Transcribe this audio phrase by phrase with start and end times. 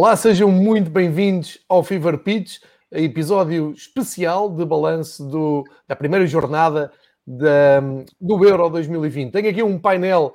[0.00, 2.60] Olá, sejam muito bem-vindos ao Fever Pitch,
[2.92, 6.92] episódio especial de balanço do, da primeira jornada
[7.26, 7.80] da,
[8.20, 9.32] do Euro 2020.
[9.32, 10.32] Tenho aqui um painel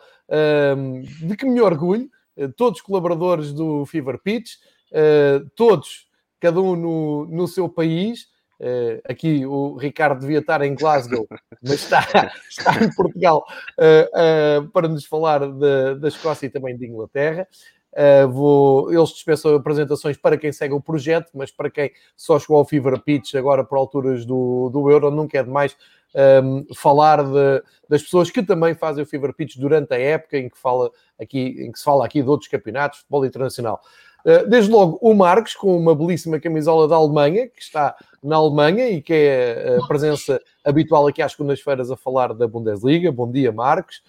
[0.78, 4.56] um, de que me orgulho, eh, todos colaboradores do Fever Pitch,
[4.92, 6.10] uh, todos,
[6.42, 8.28] cada um no, no seu país.
[8.60, 11.26] Uh, aqui o Ricardo devia estar em Glasgow,
[11.64, 12.06] mas está,
[12.50, 13.46] está em Portugal
[13.80, 17.48] uh, para nos falar da Escócia e também de Inglaterra.
[17.94, 22.58] Uh, vou, eles dispensam apresentações para quem segue o projeto, mas para quem só chegou
[22.58, 25.78] ao Fever Pitch agora por alturas do, do Euro, nunca é demais
[26.16, 30.40] um, ehm, falar de, das pessoas que também fazem o Fever Pitch durante a época
[30.40, 30.90] em que, fala
[31.22, 33.80] aqui, em que se fala aqui de outros campeonatos de futebol internacional.
[34.26, 38.90] Uh, desde logo o Marcos, com uma belíssima camisola da Alemanha, que está na Alemanha
[38.90, 43.12] e que é a presença habitual aqui às segundas-feiras a falar da Bundesliga.
[43.12, 44.02] Bom dia, Marcos.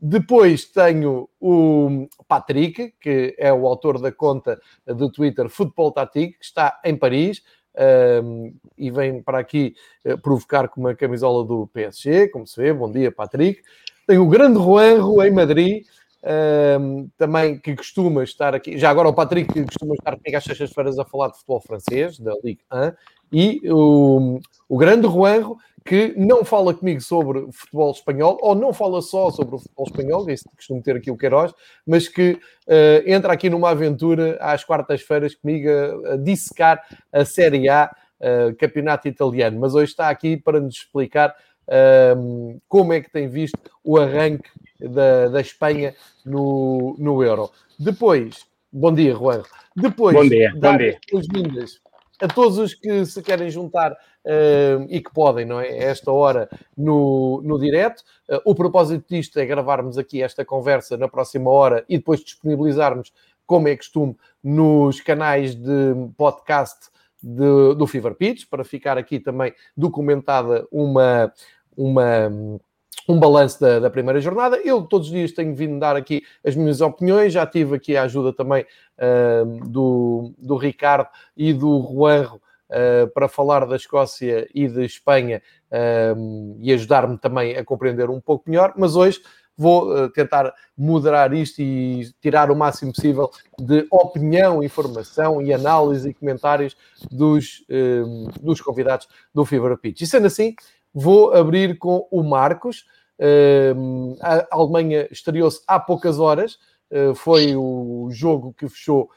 [0.00, 6.44] Depois tenho o Patrick, que é o autor da conta do Twitter Futebol Tatic, que
[6.44, 7.42] está em Paris
[8.22, 12.72] um, e vem para aqui uh, provocar com uma camisola do PSG, como se vê.
[12.72, 13.62] Bom dia, Patrick.
[14.06, 15.84] Tenho o grande Juanro em Madrid,
[16.80, 18.76] um, também que costuma estar aqui.
[18.76, 22.18] Já agora o Patrick que costuma estar aqui às sextas-feiras a falar de futebol francês,
[22.18, 22.92] da Ligue 1,
[23.32, 29.00] e o, o grande Juanro que não fala comigo sobre futebol espanhol, ou não fala
[29.00, 31.52] só sobre o futebol espanhol, é isso costumo ter aqui o Queiroz,
[31.86, 32.38] mas que uh,
[33.06, 39.08] entra aqui numa aventura às quartas-feiras comigo a, a, dissecar a Série A, uh, campeonato
[39.08, 39.58] italiano.
[39.58, 41.34] Mas hoje está aqui para nos explicar
[41.66, 45.94] uh, como é que tem visto o arranque da, da Espanha
[46.24, 47.50] no, no Euro.
[47.78, 49.42] Depois, bom dia, Juan.
[49.74, 50.98] Depois, bom dia, bom dia.
[51.10, 51.80] Boas-vindas
[52.20, 55.68] a todos os que se querem juntar uh, e que podem, não é?
[55.68, 58.02] A esta hora no, no direto.
[58.28, 63.12] Uh, o propósito disto é gravarmos aqui esta conversa na próxima hora e depois disponibilizarmos,
[63.46, 66.88] como é costume, nos canais de podcast
[67.22, 71.32] de, do Fever Pitch, para ficar aqui também documentada uma.
[71.76, 72.60] uma
[73.10, 74.56] um balanço da, da, primeira jornada.
[74.64, 78.04] Eu todos os dias tenho vindo dar aqui as minhas opiniões, já tive aqui a
[78.04, 78.64] ajuda também
[78.98, 85.42] uh, do, do Ricardo e do Juanro uh, para falar da Escócia e de Espanha
[85.70, 89.20] uh, e ajudar-me também a compreender um pouco melhor, mas hoje
[89.56, 96.14] vou tentar moderar isto e tirar o máximo possível de opinião, informação e análise e
[96.14, 96.74] comentários
[97.10, 97.62] dos,
[98.40, 100.00] dos convidados do Fever Pitch.
[100.00, 100.54] E sendo assim,
[100.94, 102.86] vou abrir com o Marcos.
[104.20, 106.58] A Alemanha estreou-se há poucas horas,
[106.90, 109.10] eh, foi o jogo que fechou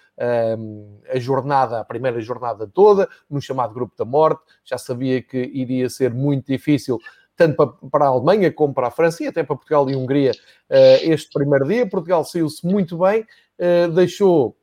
[1.10, 4.44] a jornada, a primeira jornada toda, no chamado Grupo da Morte.
[4.64, 7.00] Já sabia que iria ser muito difícil,
[7.36, 10.32] tanto para, a Alemanha como para a França e até para Portugal e Hungria,
[10.70, 11.90] uh, este primeiro dia.
[11.90, 13.26] Portugal saiu-se muito bem,
[13.58, 14.56] uh, deixou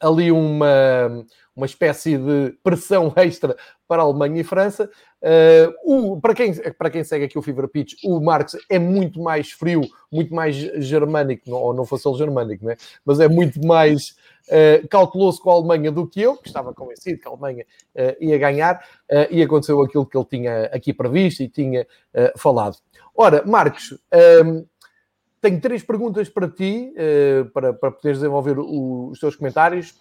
[0.00, 1.24] ali uma,
[1.54, 3.56] uma espécie de pressão extra
[3.86, 4.90] para a Alemanha e França.
[5.22, 9.20] Uh, o, para, quem, para quem segue aqui o Fever Pitch, o Marx é muito
[9.20, 12.76] mais frio, muito mais germânico, ou não fosse ele germânico, né?
[13.04, 14.16] mas é muito mais
[14.48, 18.16] uh, cauteloso com a Alemanha do que eu, que estava convencido que a Alemanha uh,
[18.22, 18.84] ia ganhar,
[19.30, 21.86] e aconteceu aquilo que ele tinha aqui previsto e tinha
[22.36, 22.76] falado.
[23.14, 23.96] Ora, Marcos,
[25.48, 26.92] tenho três perguntas para ti,
[27.52, 29.94] para, para poderes desenvolver o, os teus comentários.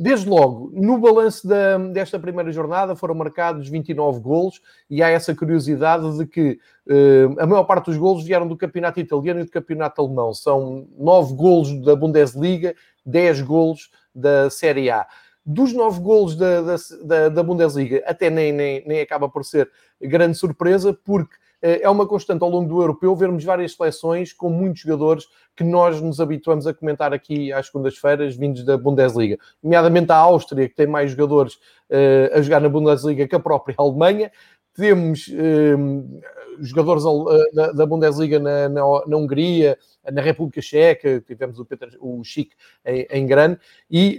[0.00, 5.34] Desde logo, no balanço da, desta primeira jornada foram marcados 29 golos e há essa
[5.34, 9.50] curiosidade de que uh, a maior parte dos golos vieram do campeonato italiano e do
[9.50, 10.32] campeonato alemão.
[10.32, 15.04] São 9 golos da Bundesliga, 10 golos da Série A.
[15.44, 19.68] Dos 9 golos da, da, da Bundesliga, até nem, nem, nem acaba por ser
[20.00, 24.48] grande surpresa, porque eh, é uma constante ao longo do europeu vermos várias seleções com
[24.48, 25.26] muitos jogadores
[25.56, 30.68] que nós nos habituamos a comentar aqui às segundas-feiras, vindos da Bundesliga, nomeadamente a Áustria,
[30.68, 34.30] que tem mais jogadores uh, a jogar na Bundesliga que a própria Alemanha.
[34.72, 36.20] Temos uh,
[36.60, 39.76] jogadores uh, da, da, Bundesliga na, na, na, Hungria,
[40.12, 42.52] na República Checa, tivemos o, Peter, o Chic
[42.84, 43.58] em, em grande,
[43.90, 44.16] e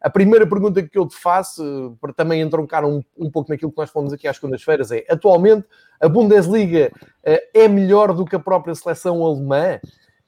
[0.00, 3.78] a primeira pergunta que eu te faço, para também entroncar um, um pouco naquilo que
[3.78, 5.66] nós falamos aqui às segundas-feiras, é: atualmente
[6.00, 9.80] a Bundesliga uh, é melhor do que a própria seleção alemã?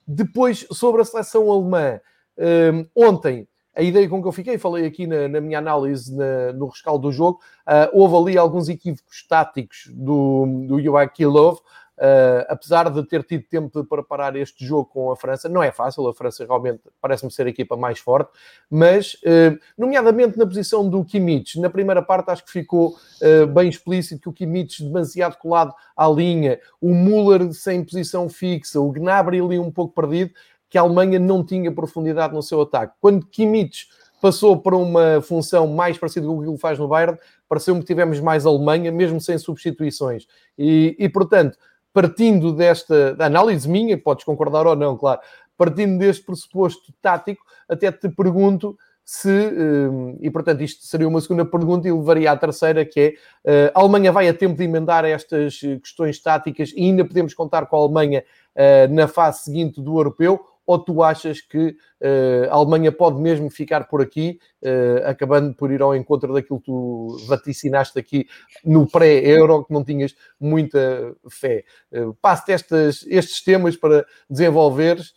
[0.07, 2.01] Depois, sobre a seleção alemã,
[2.37, 6.53] uh, ontem, a ideia com que eu fiquei, falei aqui na, na minha análise na,
[6.53, 7.39] no rescaldo do jogo,
[7.69, 11.61] uh, houve ali alguns equívocos táticos do, do Joachim Löw,
[12.01, 15.71] Uh, apesar de ter tido tempo de preparar este jogo com a França, não é
[15.71, 18.31] fácil, a França realmente parece-me ser a equipa mais forte,
[18.71, 23.69] mas, uh, nomeadamente na posição do Kimmich, na primeira parte acho que ficou uh, bem
[23.69, 29.39] explícito que o Kimmich demasiado colado à linha, o Müller sem posição fixa, o Gnabry
[29.39, 30.33] ali um pouco perdido,
[30.71, 32.95] que a Alemanha não tinha profundidade no seu ataque.
[32.99, 33.89] Quando Kimmich
[34.23, 37.19] passou para uma função mais parecida com o que ele faz no Bayern,
[37.49, 40.27] pareceu-me que tivemos mais Alemanha, mesmo sem substituições.
[40.57, 41.59] E, e, portanto,
[41.93, 45.21] partindo desta análise minha, podes concordar ou não, claro,
[45.57, 51.45] partindo deste pressuposto tático, até te pergunto se, hum, e portanto isto seria uma segunda
[51.45, 53.15] pergunta e levaria à terceira, que é,
[53.45, 57.67] eh, a Alemanha vai a tempo de emendar estas questões táticas e ainda podemos contar
[57.67, 58.23] com a Alemanha
[58.55, 63.51] eh, na fase seguinte do europeu, ou tu achas que uh, a Alemanha pode mesmo
[63.51, 68.29] ficar por aqui, uh, acabando por ir ao encontro daquilo que tu vaticinaste aqui
[68.65, 71.65] no pré-euro, que não tinhas muita fé?
[71.93, 75.13] Uh, Passo-te estes temas para desenvolveres,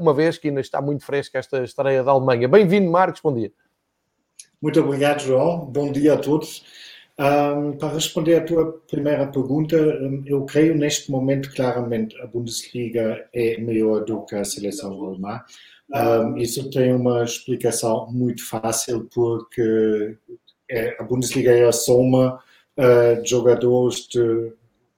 [0.00, 2.48] uma vez que ainda está muito fresca esta estreia da Alemanha.
[2.48, 3.52] Bem-vindo, Marcos, bom dia.
[4.60, 5.66] Muito obrigado, João.
[5.66, 6.64] Bom dia a todos.
[7.20, 9.76] Um, para responder à tua primeira pergunta,
[10.24, 15.42] eu creio neste momento claramente a Bundesliga é melhor do que a seleção alemã.
[15.92, 20.16] Um, isso tem uma explicação muito fácil, porque
[20.70, 22.40] é, a Bundesliga é a soma
[22.76, 24.52] uh, de jogadores de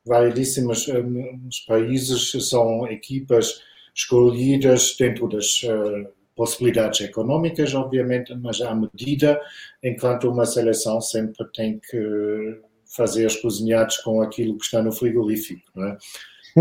[0.04, 3.62] variedíssimos um, países, são equipas
[3.94, 6.06] escolhidas dentro das uh,
[6.40, 9.38] possibilidades econômicas, obviamente, mas à medida,
[9.84, 15.70] enquanto uma seleção sempre tem que fazer os cozinhados com aquilo que está no frigorífico,
[15.76, 15.98] não é?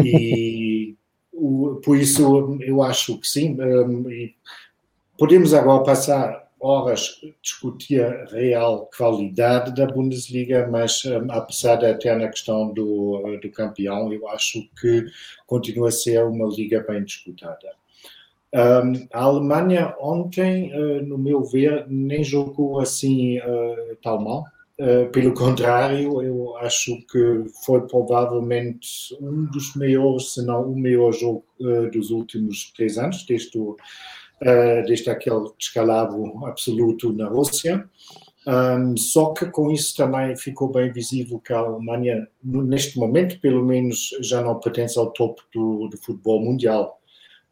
[0.04, 0.98] E
[1.32, 3.58] o, por isso eu acho que sim.
[3.58, 4.30] Um,
[5.18, 12.28] podemos agora passar horas discutir a real qualidade da Bundesliga, mas um, apesar da eterna
[12.28, 15.06] questão do, do campeão, eu acho que
[15.48, 17.79] continua a ser uma liga bem disputada.
[18.54, 24.44] A Alemanha ontem, uh, no meu ver, nem jogou assim uh, tão mal.
[24.80, 31.12] Uh, pelo contrário, eu acho que foi provavelmente um dos maiores, se não o maior
[31.12, 31.44] jogo
[31.92, 33.76] dos últimos três anos, desde, o,
[34.88, 37.88] desde aquele descalabro absoluto na Rússia.
[38.48, 43.64] Um, só que com isso também ficou bem visível que a Alemanha, neste momento, pelo
[43.66, 46.99] menos, já não pertence ao topo do, do futebol mundial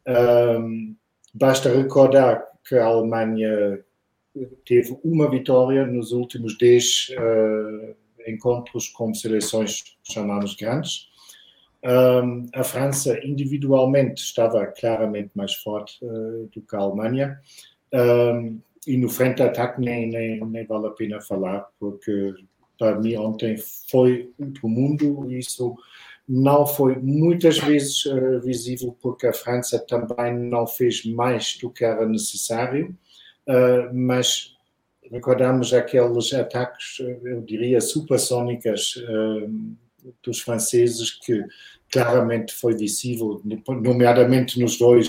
[0.08, 0.96] um,
[1.34, 3.84] basta recordar que a Alemanha
[4.64, 11.08] teve uma vitória nos últimos 10 uh, encontros com seleções chamamos grandes.
[11.84, 17.40] Um, a França individualmente estava claramente mais forte uh, do que a Alemanha.
[17.92, 22.34] Um, e no frente ataque nem, nem, nem vale a pena falar, porque
[22.78, 23.56] para mim ontem
[23.90, 25.30] foi outro mundo.
[25.30, 25.76] Isso
[26.28, 31.84] não foi muitas vezes uh, visível porque a França também não fez mais do que
[31.84, 32.94] era necessário,
[33.46, 34.54] uh, mas
[35.10, 39.76] recordamos aqueles ataques, eh, eu diria, supersónicas uh,
[40.22, 41.42] dos franceses que
[41.90, 45.08] claramente foi visível, nomeadamente nos dois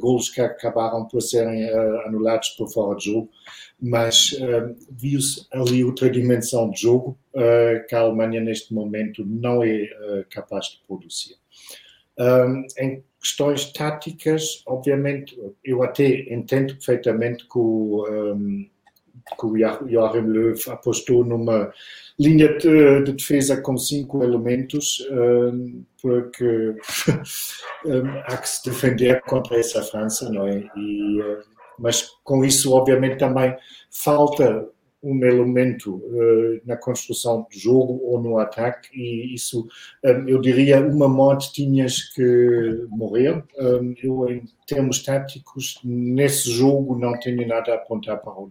[0.00, 1.68] golos que acabaram por serem
[2.04, 3.30] anulados por fora de jogo
[3.80, 9.62] mas uh, viu-se ali outra dimensão de jogo uh, que a Alemanha neste momento não
[9.62, 11.36] é uh, capaz de produzir.
[12.18, 18.77] Um, em questões táticas, obviamente, eu até entendo perfeitamente que o, um, o
[19.88, 21.72] Joachim Löw apostou numa
[22.18, 26.74] linha de, de defesa com cinco elementos, um, porque
[28.26, 30.64] há que se defender contra essa França, não é?
[30.76, 31.20] E,
[31.78, 33.56] mas com isso, obviamente, também
[33.90, 34.68] falta
[35.02, 39.68] um elemento uh, na construção do jogo ou no ataque e isso,
[40.04, 43.44] um, eu diria, uma morte tinhas que morrer.
[43.58, 48.50] Um, eu, em termos táticos, nesse jogo não tenho nada a apontar para o.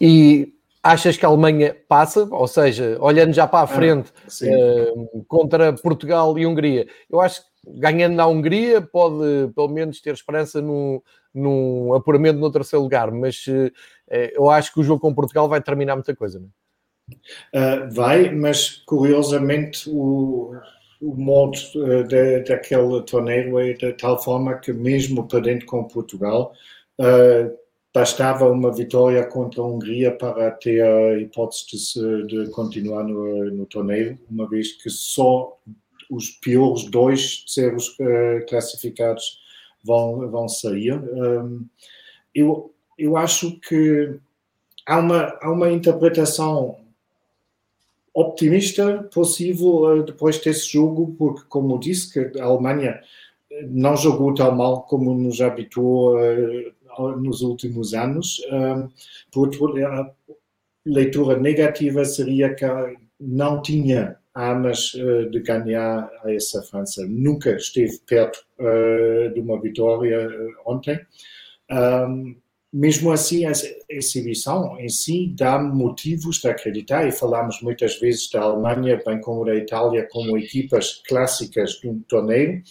[0.00, 0.52] E
[0.82, 2.28] achas que a Alemanha passa?
[2.30, 4.12] Ou seja, olhando já para a ah, frente
[4.42, 10.00] ah, uh, contra Portugal e Hungria, eu acho que ganhando na Hungria, pode pelo menos
[10.00, 11.00] ter esperança num,
[11.34, 13.70] num apuramento no terceiro lugar, mas uh,
[14.08, 16.50] eu acho que o jogo com Portugal vai terminar muita coisa, não é?
[17.54, 20.54] Uh, vai, mas curiosamente o,
[21.00, 26.52] o modo uh, de, daquele torneio é de tal forma que mesmo perdendo com Portugal,
[27.98, 34.16] bastava uma vitória contra a Hungria para ter a hipótese de, continuar no, no torneio,
[34.30, 35.58] uma vez que só
[36.08, 39.40] os piores dois seres uh, classificados
[39.82, 40.94] vão, vão sair.
[40.94, 41.66] Um,
[42.32, 44.14] eu, eu acho que
[44.86, 46.78] há uma, há uma interpretação
[48.14, 53.00] optimista possível uh, depois desse jogo, porque, como disse, que a Alemanha
[53.66, 56.72] não jogou tão mal como nos habituou uh,
[57.20, 58.40] nos últimos anos.
[59.32, 59.50] Por,
[59.84, 60.10] a
[60.84, 62.64] leitura negativa seria que
[63.20, 67.04] não tinha armas uh, de ganhar a essa França.
[67.08, 70.28] Nunca esteve perto uh, de uma vitória
[70.64, 71.00] ontem.
[72.72, 73.52] Mesmo assim, a
[73.88, 79.44] exibição em si dá motivos de acreditar, e falamos muitas vezes da Alemanha, bem como
[79.44, 82.62] da Itália, como equipas clássicas de um torneio.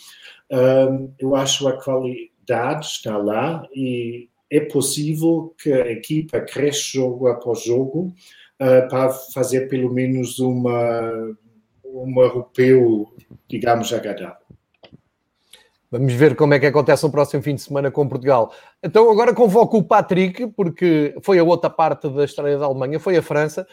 [1.19, 7.63] Eu acho a qualidade está lá e é possível que a equipa cresça jogo após
[7.63, 8.13] jogo
[8.61, 11.35] uh, para fazer pelo menos uma,
[11.85, 13.13] um europeu,
[13.47, 14.46] digamos, agradável.
[15.89, 18.51] Vamos ver como é que acontece o próximo fim de semana com Portugal.
[18.83, 23.15] Então agora convoco o Patrick, porque foi a outra parte da história da Alemanha, foi
[23.15, 23.65] a França.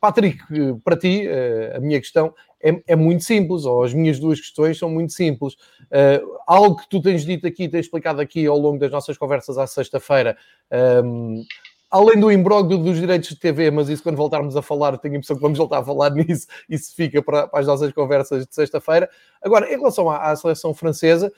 [0.00, 0.38] Patrick,
[0.82, 4.78] para ti, eh, a minha questão é, é muito simples, ou as minhas duas questões
[4.78, 5.54] são muito simples.
[5.84, 9.56] Uh, algo que tu tens dito aqui, tens explicado aqui ao longo das nossas conversas
[9.56, 10.36] à sexta-feira,
[10.70, 11.44] um, ehm,
[11.90, 15.16] além do imbróglio dos direitos de TV, mas isso quando voltarmos a falar, tenho a
[15.16, 18.54] impressão que vamos voltar a falar nisso, isso fica para, para as nossas conversas de
[18.54, 19.10] sexta-feira.
[19.42, 21.32] Agora, em relação à, à seleção francesa,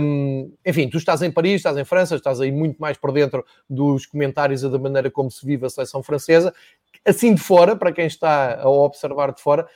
[0.00, 3.44] um, enfim, tu estás em Paris, estás em França, estás aí muito mais por dentro
[3.68, 6.52] dos comentários e da maneira como se vive a seleção francesa.
[7.04, 9.66] Assim de fora, para quem está a observar de fora,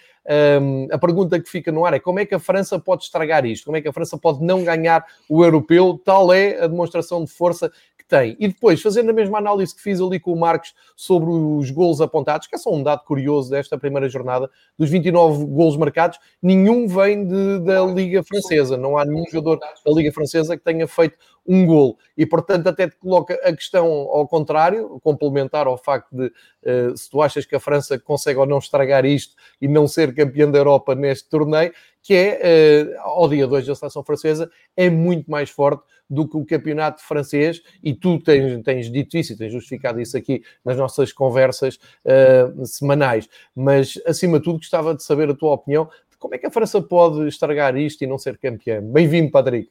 [0.60, 3.46] um, a pergunta que fica no ar é como é que a França pode estragar
[3.46, 3.64] isto?
[3.64, 6.00] Como é que a França pode não ganhar o europeu?
[6.04, 7.72] Tal é a demonstração de força
[8.10, 8.36] tem.
[8.40, 12.00] E depois, fazendo a mesma análise que fiz ali com o Marcos sobre os golos
[12.00, 16.88] apontados, que é só um dado curioso desta primeira jornada, dos 29 golos marcados, nenhum
[16.88, 18.76] vem de, da Liga Francesa.
[18.76, 21.16] Não há nenhum jogador da Liga Francesa que tenha feito
[21.46, 21.98] um gol.
[22.16, 27.10] E, portanto, até te coloca a questão ao contrário, complementar ao facto de uh, se
[27.10, 30.58] tu achas que a França consegue ou não estragar isto e não ser campeã da
[30.58, 35.50] Europa neste torneio, que é, uh, ao dia 2 da seleção francesa, é muito mais
[35.50, 40.00] forte do que o campeonato francês, e tu tens, tens dito isso e tens justificado
[40.00, 43.28] isso aqui nas nossas conversas uh, semanais.
[43.54, 46.50] Mas, acima de tudo, gostava de saber a tua opinião de como é que a
[46.50, 48.82] França pode estragar isto e não ser campeã.
[48.82, 49.70] Bem-vindo, Patrick.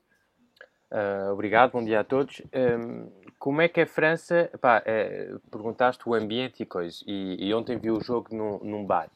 [0.91, 2.41] Uh, obrigado, bom dia a todos.
[2.53, 4.49] Um, como é que a França.
[4.59, 8.85] Pá, uh, perguntaste o ambiente e coisas, e, e, ontem vi o jogo num, num
[8.85, 9.09] bar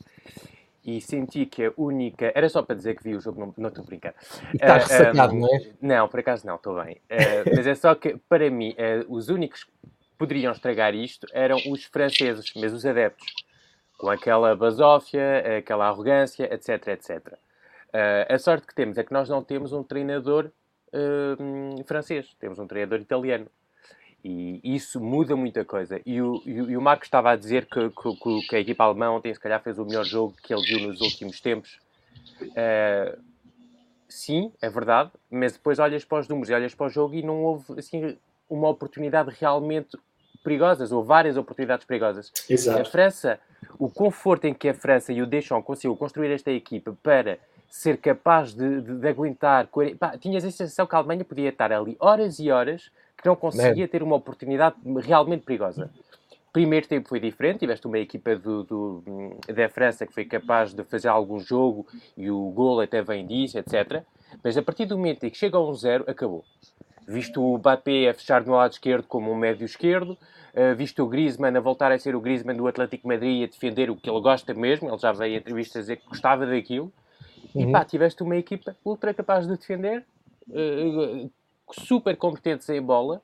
[0.85, 2.31] e senti que a única.
[2.35, 4.13] Era só para dizer que vi o jogo, não, estou a brincar.
[4.53, 5.59] Estás uh, ressacado, um, não é?
[5.81, 6.95] Não, por acaso não, estou bem.
[7.09, 9.71] Uh, mas é só que, para mim, uh, os únicos que
[10.17, 13.33] poderiam estragar isto eram os franceses, mas os adeptos.
[13.97, 17.37] Com aquela basófia, aquela arrogância, etc, etc.
[18.27, 20.51] a sorte que temos é que nós não temos um treinador
[21.85, 23.47] francês, temos um treinador italiano.
[24.23, 25.99] E isso muda muita coisa.
[26.05, 29.33] E o, e o Marcos estava a dizer que, que, que, a equipa alemã ontem,
[29.33, 31.77] se calhar, fez o melhor jogo que ele viu nos últimos tempos.
[32.41, 33.19] Uh,
[34.07, 37.21] sim, é verdade, mas depois olhas para os números e olhas para o jogo e
[37.21, 38.17] não houve assim,
[38.49, 39.97] uma oportunidade realmente
[40.41, 42.31] perigosas, ou várias oportunidades perigosas.
[42.49, 42.81] Exato.
[42.81, 43.39] A França,
[43.79, 47.39] o conforto em que a França e o Deschamps conseguiu construir esta equipa para
[47.73, 49.67] ser capaz de, de, de aguentar.
[49.99, 53.35] Pá, tinhas a sensação que a Alemanha podia estar ali horas e horas que não
[53.35, 55.89] conseguia ter uma oportunidade realmente perigosa.
[56.53, 59.03] Primeiro tempo foi diferente, tiveste uma equipa do, do,
[59.51, 63.57] da França que foi capaz de fazer algum jogo e o gol até vem disso,
[63.57, 64.03] etc.
[64.43, 66.45] Mas a partir do momento em que chega a um zero, acabou.
[67.07, 71.07] Visto o Mbappé a fechar no lado esquerdo como um médio esquerdo, uh, visto o
[71.07, 74.07] Griezmann a voltar a ser o Griezmann do Atlético Madrid e a defender o que
[74.07, 76.93] ele gosta mesmo, ele já veio em entrevistas a dizer que gostava daquilo,
[77.53, 77.69] uhum.
[77.69, 80.05] e pá, tiveste uma equipa ultra capaz de defender,
[80.49, 81.31] uh,
[81.71, 83.21] super competentes em bola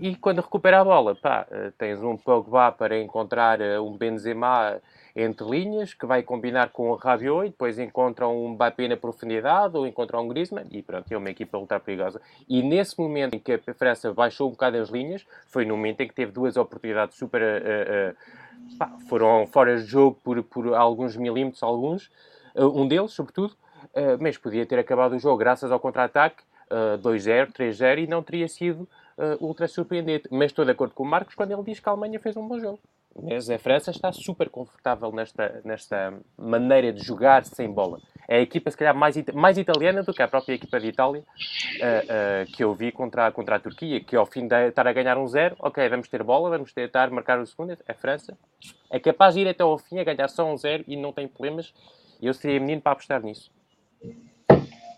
[0.00, 4.80] e quando recupera a bola, pá, eh, tens um Pogba para encontrar um Benzema
[5.16, 9.76] entre linhas, que vai combinar com o Rabiot e depois encontra um Mbappé na profundidade
[9.76, 12.20] ou encontra um Griezmann e pronto, é uma equipa ultra perigosa.
[12.48, 16.02] E nesse momento em que a França baixou um bocado as linhas, foi no momento
[16.02, 17.42] em que teve duas oportunidades super...
[17.42, 22.10] Uh, uh, pá, foram fora de jogo por, por alguns milímetros, alguns,
[22.58, 23.54] um deles, sobretudo,
[24.20, 28.48] mas podia ter acabado o jogo graças ao contra-ataque uh, 2-0, 3-0 e não teria
[28.48, 28.88] sido
[29.40, 30.28] ultra surpreendente.
[30.30, 32.46] Mas estou de acordo com o Marcos quando ele diz que a Alemanha fez um
[32.46, 32.78] bom jogo.
[33.20, 38.00] Mas a França está super confortável nesta, nesta maneira de jogar sem bola.
[38.28, 41.20] É a equipa, se calhar, mais, mais italiana do que a própria equipa de Itália
[41.20, 44.92] uh, uh, que eu vi contra, contra a Turquia, que ao fim de estar a
[44.92, 47.76] ganhar um zero, ok, vamos ter bola, vamos tentar marcar o segundo.
[47.88, 48.36] A França
[48.90, 51.26] é capaz de ir até ao fim a ganhar só um zero e não tem
[51.26, 51.72] problemas.
[52.20, 53.50] E eu seria menino para apostar nisso.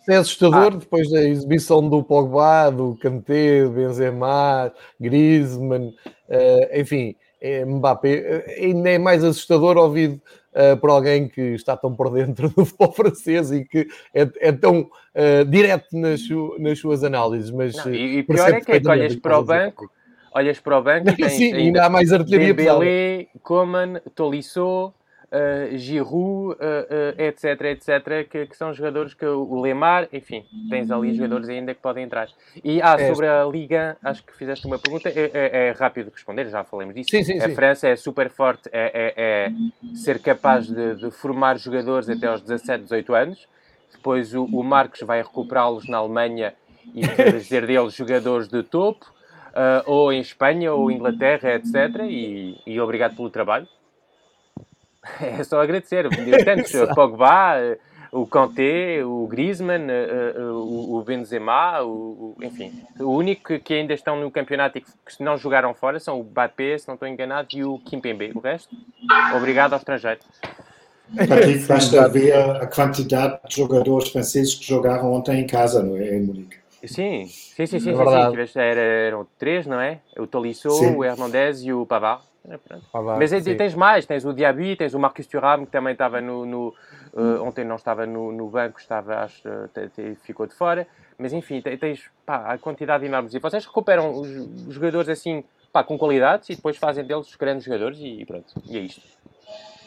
[0.09, 0.77] É assustador ah.
[0.77, 8.45] depois da exibição do Pogba, do Kanté, Benzema, Griezmann, uh, enfim, é Mbappé.
[8.49, 10.21] Uh, ainda é mais assustador ouvido
[10.53, 14.53] uh, por alguém que está tão por dentro do futebol francês e que é, é
[14.53, 16.21] tão uh, direto nas,
[16.59, 17.51] nas, suas análises.
[17.51, 19.91] Mas, Não, e, e pior é que, é que olhas para o banco,
[20.35, 24.93] olhas para o banco e tens Sim, ainda há mais artilharia Dembélé, Coman, Tolisso,
[25.31, 30.91] uh, Giroud, uh, uh, etc, etc, que, que, são jogadores que o Lemar, enfim, tens
[30.91, 32.29] ali jogadores ainda que podem entrar.
[32.63, 36.49] E ah, sobre a Liga, acho que fizeste uma pergunta, é, é, é rápido responder,
[36.49, 37.11] já falamos disso.
[37.11, 37.55] Sim, sim, a sim.
[37.55, 42.41] França é super forte, é, é, é ser capaz de, de, formar jogadores até aos
[42.43, 43.49] 17, 18 anos.
[43.93, 46.55] Depois o, o Marcos vai recuperá-los na Alemanha
[46.95, 49.07] e fazer deles jogadores de topo.
[49.51, 52.05] Uh, ou em Espanha ou Inglaterra, etc.
[52.09, 53.67] E, e obrigado pelo trabalho.
[55.21, 56.09] É só agradecer.
[56.45, 57.57] Tantos, Pogba,
[58.13, 62.73] o Kanté, o Griezmann, eh, eh, o Benzema, o, enfim.
[62.99, 64.89] O único que ainda estão no campeonato e que
[65.21, 68.33] não jogaram fora são o Mbappé, se não estou enganado, e o Kimpembe.
[68.35, 68.75] O resto,
[69.35, 70.21] obrigado ao estrangeiro.
[71.17, 76.17] Patrick, basta ver a quantidade de jogadores franceses que jogaram ontem em casa, não é,
[76.17, 76.57] em Munique?
[76.85, 78.59] Sim, sim, sim, sim, sim, sim.
[78.59, 79.99] Era, eram três, não é?
[80.19, 82.23] O Tolisso, o Hernandez e o Pavard.
[82.49, 82.59] É,
[83.19, 86.47] Mas aí, tens mais, tens o Diaby, tens o Marcus Thuram, que também estava no.
[86.47, 86.75] no
[87.13, 89.43] uh, ontem não estava no, no banco, estava, acho,
[89.95, 90.87] te, ficou de fora.
[91.19, 93.29] Mas enfim, tens pá, a quantidade enorme.
[93.33, 94.29] E vocês recuperam os,
[94.67, 98.55] os jogadores assim, pá, com qualidades e depois fazem deles os grandes jogadores e, pronto.
[98.67, 99.03] E é isto.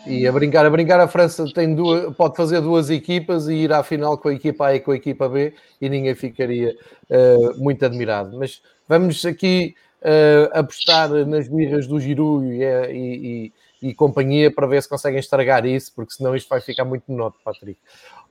[0.05, 3.72] E a brincar, a brincar, a França tem duas, pode fazer duas equipas e ir
[3.72, 6.75] à final com a equipa A e com a equipa B e ninguém ficaria
[7.10, 8.38] uh, muito admirado.
[8.38, 14.81] Mas vamos aqui uh, apostar nas birras do Giru e, e, e, companhia para ver
[14.81, 17.79] se conseguem estragar isso, porque senão isto vai ficar muito monótono, Patrick.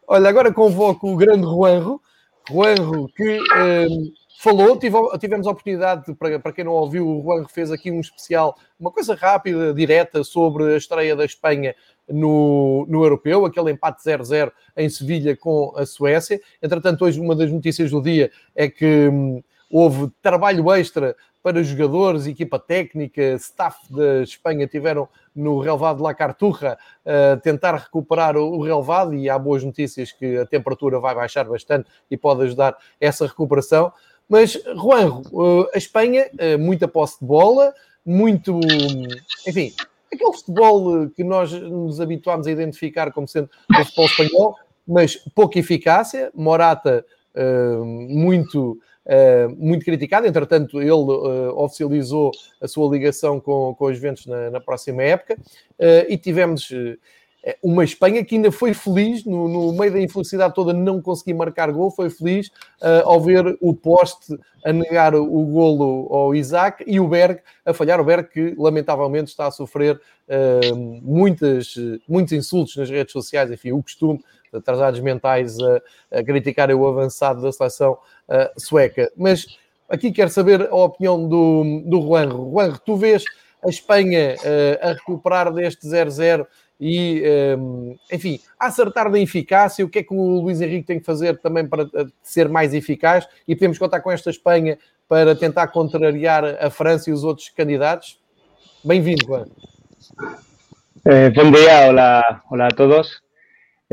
[0.07, 2.01] Olha, agora convoco o grande Juanro,
[2.49, 7.49] Juanro que uh, falou, tive, tivemos a oportunidade, para, para quem não ouviu, o Juanro
[7.49, 11.75] fez aqui um especial, uma coisa rápida, direta, sobre a estreia da Espanha
[12.09, 16.41] no, no europeu, aquele empate 0-0 em Sevilha com a Suécia.
[16.61, 22.27] Entretanto, hoje uma das notícias do dia é que hum, houve trabalho extra para jogadores,
[22.27, 28.63] equipa técnica, staff da Espanha tiveram no relevado de La Carturra uh, tentar recuperar o
[28.63, 33.27] relevado e há boas notícias que a temperatura vai baixar bastante e pode ajudar essa
[33.27, 33.93] recuperação.
[34.29, 37.75] Mas, Juanjo, uh, a Espanha, uh, muita posse de bola,
[38.07, 38.61] muito,
[39.47, 39.73] enfim,
[40.13, 45.59] aquele futebol que nós nos habituámos a identificar como sendo o futebol espanhol, mas pouca
[45.59, 47.05] eficácia, Morata
[47.99, 48.79] muito
[49.57, 50.27] muito criticado.
[50.27, 55.35] Entretanto, ele uh, oficializou a sua ligação com, com os Juventus na, na próxima época
[55.35, 56.71] uh, e tivemos
[57.61, 61.73] uma Espanha que ainda foi feliz, no, no, meio da infelicidade toda, não conseguir marcar
[61.73, 62.53] gol, foi feliz
[63.03, 68.01] ao ver o poste a negar o, golo ao Isaac e o Berg a falhar.
[68.01, 70.01] O Berg que, lamentavelmente, está a sofrer
[71.03, 71.75] muitas,
[72.07, 74.21] muitos insultos nas redes sociais, enfim, o costume
[74.53, 77.93] atrasados mentais a, a criticar o avançado da seleção
[78.29, 79.11] uh, sueca.
[79.17, 82.51] Mas aqui quero saber a opinião do, do Juanro.
[82.51, 83.25] Juanro, tu vês
[83.65, 86.47] a Espanha uh, a recuperar deste 0-0
[86.85, 87.23] e,
[87.57, 91.07] um, enfim, a acertar na eficácia, o que é que o Luís Henrique tem que
[91.07, 91.89] fazer também para
[92.21, 94.77] ser mais eficaz e podemos contar com esta Espanha
[95.09, 98.19] para tentar contrariar a França e os outros candidatos?
[98.83, 99.45] Bem-vindo, Juan.
[101.05, 103.23] Eh, buen día, hola, hola a todos.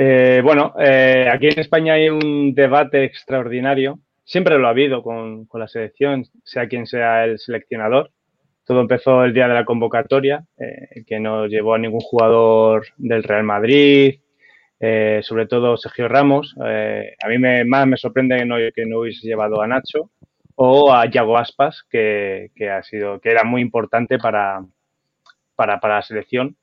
[0.01, 3.99] Eh, bueno, eh, aquí en España hay un debate extraordinario.
[4.23, 8.09] Siempre lo ha habido con, la selección, sea quien sea el seleccionador.
[8.63, 13.23] Todo empezó el día de la convocatoria, eh, que no llevó a ningún jugador del
[13.23, 14.21] Real Madrid,
[14.79, 16.55] sobre todo Sergio Ramos.
[16.57, 20.12] a mí me, más me sorprende que no, que no hubiese llevado a Nacho
[20.55, 24.63] o a Yago Aspas, que, ha sido, que era muy importante para
[25.57, 26.55] la selección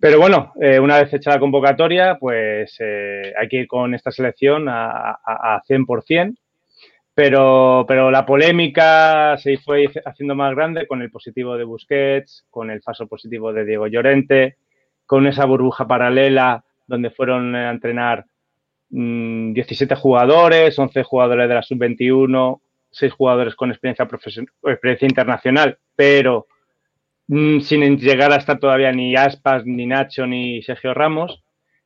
[0.00, 4.12] pero bueno, eh, una vez hecha la convocatoria, pues eh, hay que ir con esta
[4.12, 6.36] selección a, a, 100%,
[7.14, 12.70] pero, pero la polémica se fue haciendo más grande con el positivo de Busquets, con
[12.70, 14.56] el falso positivo de Diego Llorente,
[15.04, 18.24] con esa burbuja paralela donde fueron a entrenar
[18.90, 24.08] 17 mm, jugadores, 11 jugadores de la sub-21, 6 jugadores con experiencia,
[24.64, 26.46] experiencia internacional, pero
[27.28, 31.42] Mm, sin llegar a estar todavía ni Aspas, ni Nacho, ni Sergio Ramos.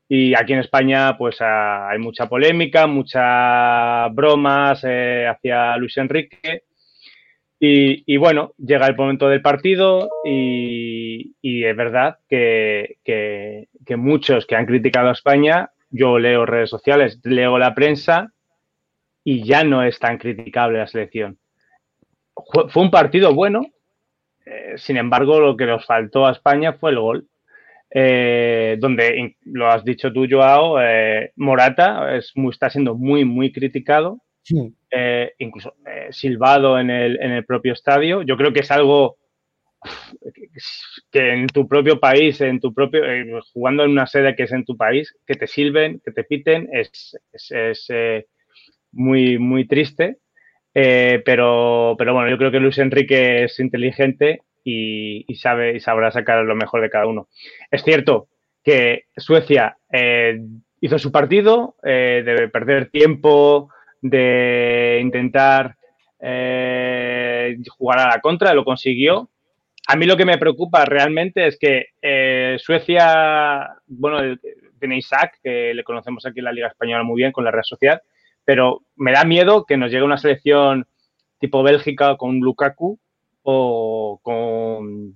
[0.08, 6.64] Y aquí en España, pues hay mucha polémica, muchas bromas eh, hacia Luis Enrique.
[7.64, 14.66] Y, bueno, llega el momento del partido y, es verdad que, que, muchos que han
[14.66, 18.32] criticado a España, yo leo redes sociales, leo la prensa
[19.22, 21.38] y ya no es tan criticable la selección.
[22.68, 23.62] Fue un partido bueno,
[24.44, 27.28] eh, sin embargo, lo que nos faltó a España fue el gol.
[27.94, 34.22] Eh, donde lo has dicho tú, Joao, eh, Morata es está siendo muy, muy criticado,
[35.38, 35.74] incluso
[36.10, 38.22] silbado en el, en el, propio estadio.
[38.22, 39.18] Yo creo que es algo
[41.10, 43.02] que en tu propio país, en tu propio,
[43.52, 46.70] jugando en una sede que es en tu país, que te silben, que te piten,
[46.72, 47.92] es, es,
[48.90, 50.16] muy, muy triste.
[50.74, 56.10] Eh, pero, pero bueno, yo creo que Luis Enrique es inteligente y, sabe y sabrá
[56.10, 57.28] sacar lo mejor de cada uno.
[57.70, 58.28] Es cierto
[58.64, 59.76] que Suecia
[60.80, 65.74] hizo su partido, de perder tiempo, de intentar
[67.76, 69.32] jugar a la contra, lo consiguió,
[69.86, 74.38] a mí lo que me preocupa realmente es que eh, Suecia, bueno,
[74.78, 77.62] tiene Isaac, que le conocemos aquí en la Liga Española muy bien con la red
[77.64, 78.00] social,
[78.44, 80.86] pero me da miedo que nos llegue una selección
[81.38, 82.98] tipo Bélgica con Lukaku
[83.42, 85.14] o con,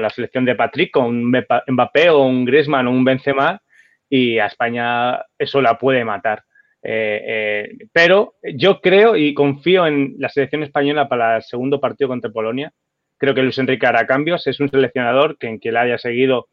[0.00, 3.60] la selección de Patrick, con Mbappé o un Griezmann o un Benzema
[4.08, 6.44] y a España eso la puede matar.
[6.82, 12.08] Eh, eh, pero yo creo y confío en la selección española para el segundo partido
[12.08, 12.72] contra Polonia
[13.18, 14.46] Creo que Luis Enrique hará cambios.
[14.46, 16.48] Es un seleccionador que en quien la haya seguido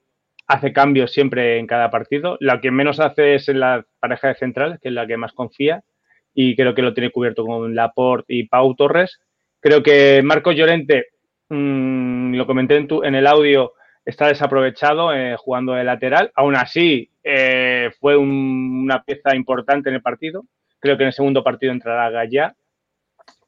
[0.47, 2.37] hace cambios siempre en cada partido.
[2.39, 5.33] La que menos hace es en la pareja de centrales, que es la que más
[5.33, 5.83] confía.
[6.33, 9.19] Y creo que lo tiene cubierto con Laporte y Pau Torres.
[9.59, 11.07] Creo que Marco Llorente,
[11.49, 13.73] mmm, lo comenté en, tu, en, el audio,
[14.05, 16.31] está desaprovechado eh, jugando de lateral.
[16.35, 20.45] Aún así, eh, fue un, una pieza importante en el partido.
[20.79, 22.55] Creo que en el segundo partido entrará Gallá.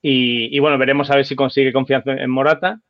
[0.02, 2.82] Y, y, bueno, veremos a ver si consigue confianza en Morata.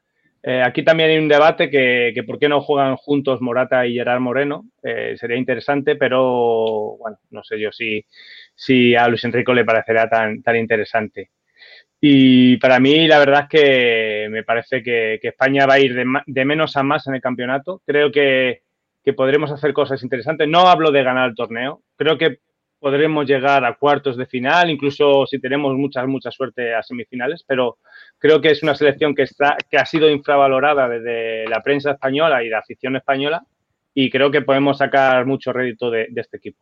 [0.46, 3.94] Eh, aquí también hay un debate que, que, por qué no juegan juntos Morata y
[3.94, 4.66] Gerard Moreno.
[4.84, 8.06] Eh, sería interesante, pero bueno, no sé yo si,
[8.56, 11.32] si a Luis Enrico le parecerá tan, tan interesante.
[12.06, 16.46] Y para mí, la verdad es que me parece que, España va a ir de,
[16.46, 17.82] menos a más en el campeonato.
[17.86, 18.64] Creo que,
[19.06, 20.50] que podremos hacer cosas interesantes.
[20.50, 21.82] No hablo de ganar el torneo.
[21.96, 22.40] Creo que
[22.78, 27.78] podremos llegar a cuartos de final, incluso si tenemos mucha, mucha suerte a semifinales, pero
[28.18, 32.44] creo que es una selección que, está, que ha sido infravalorada desde la prensa española
[32.44, 33.42] y la afición española
[33.94, 36.60] y creo que podemos sacar mucho rédito de este equipo.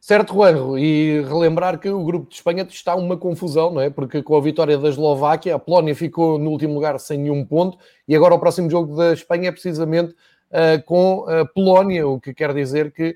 [0.00, 3.90] Certo, Juanjo, e relembrar que o grupo de Espanha está uma confusão, não é?
[3.90, 7.76] Porque com a vitória da Eslováquia, a Polónia ficou no último lugar sem nenhum ponto
[8.08, 12.32] e agora o próximo jogo da Espanha é precisamente uh, com a Polónia, o que
[12.32, 13.14] quer dizer que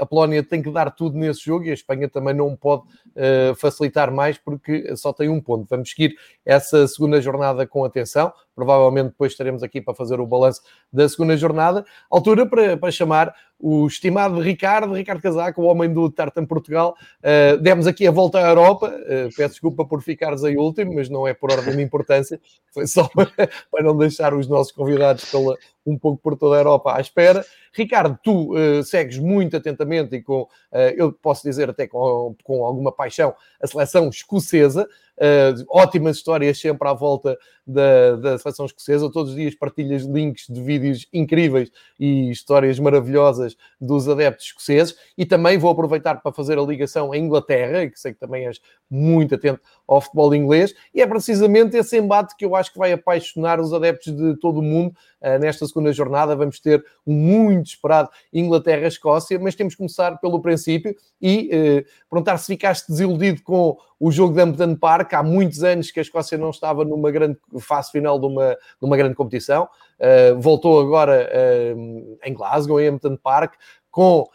[0.00, 3.54] a Polónia tem que dar tudo nesse jogo e a Espanha também não pode uh,
[3.56, 5.66] facilitar mais porque só tem um ponto.
[5.68, 8.32] Vamos seguir essa segunda jornada com atenção.
[8.54, 10.60] Provavelmente depois estaremos aqui para fazer o balanço
[10.92, 11.84] da segunda jornada.
[12.10, 16.96] Altura para, para chamar o estimado Ricardo, Ricardo Casaco, o homem do Tartan Portugal.
[17.20, 18.88] Uh, demos aqui a volta à Europa.
[18.88, 22.40] Uh, peço desculpa por ficares aí último, mas não é por ordem de importância.
[22.72, 23.30] Foi só para,
[23.70, 27.44] para não deixar os nossos convidados pela, um pouco por toda a Europa à espera.
[27.72, 30.48] Ricardo, tu uh, segues muito atentamente e com,
[30.96, 34.88] eu posso dizer até com, com alguma paixão, a seleção escocesa.
[35.20, 39.10] Uh, ótimas histórias sempre à volta da, da seleção escocesa.
[39.12, 44.96] Todos os dias partilhas links de vídeos incríveis e histórias maravilhosas dos adeptos escoceses.
[45.18, 48.60] E também vou aproveitar para fazer a ligação à Inglaterra, que sei que também és
[48.88, 50.74] muito atento ao futebol inglês.
[50.94, 54.60] E é precisamente esse embate que eu acho que vai apaixonar os adeptos de todo
[54.60, 54.94] o mundo.
[55.20, 60.40] Uh, nesta segunda jornada vamos ter um muito esperado Inglaterra-Escócia, mas temos que começar pelo
[60.40, 65.12] princípio e uh, perguntar se ficaste desiludido com o jogo de Hampton Park.
[65.12, 68.86] Há muitos anos que a Escócia não estava numa grande fase final de uma, de
[68.86, 69.68] uma grande competição.
[69.98, 73.54] Uh, voltou agora uh, em Glasgow, em Hampton Park,
[73.90, 74.28] com uh,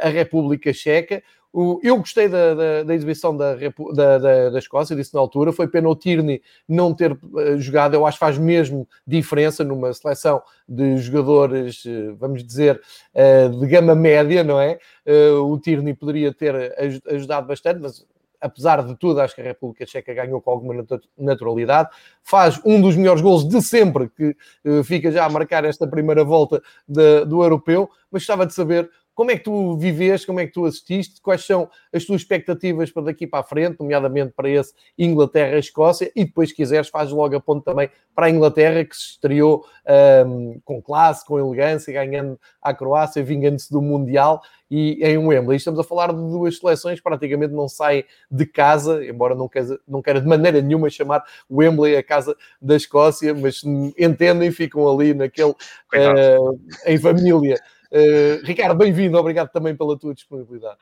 [0.00, 1.20] a República Checa.
[1.52, 5.52] O, eu gostei da, da, da exibição da, da, da, Escócia, disse na altura.
[5.52, 7.18] Foi pena o Tierney não ter
[7.58, 7.94] jogado.
[7.94, 11.82] Eu acho que faz mesmo diferença numa seleção de jogadores,
[12.16, 12.80] vamos dizer,
[13.58, 14.78] de gama média, não é?
[15.42, 16.72] O Tierney poderia ter
[17.08, 18.06] ajudado bastante, mas
[18.40, 20.86] apesar de tudo, acho que a República Checa ganhou com alguma
[21.18, 21.90] naturalidade.
[22.22, 26.24] Faz um dos melhores gols de sempre, que uh, fica já a marcar esta primeira
[26.24, 27.90] volta de, do europeu.
[28.10, 31.44] Mas gostava de saber como é que tu viveste, como é que tu assististe, quais
[31.44, 36.48] são as tuas expectativas para daqui para a frente, nomeadamente para esse Inglaterra-Escócia, e depois,
[36.48, 39.66] se quiseres, faz logo a ponto também para a Inglaterra, que se estreou
[40.26, 45.58] um, com classe, com elegância, ganhando a Croácia, vingando-se do Mundial e em Wembley.
[45.58, 49.78] Estamos a falar de duas seleções que praticamente não saem de casa, embora não queira,
[49.86, 53.62] não queira de maneira nenhuma chamar Wembley a casa da Escócia, mas
[53.98, 57.60] entendem, ficam ali naquele uh, em família.
[57.92, 60.78] Uh, Ricardo, bem-vindo, obrigado também pela tua disponibilidade.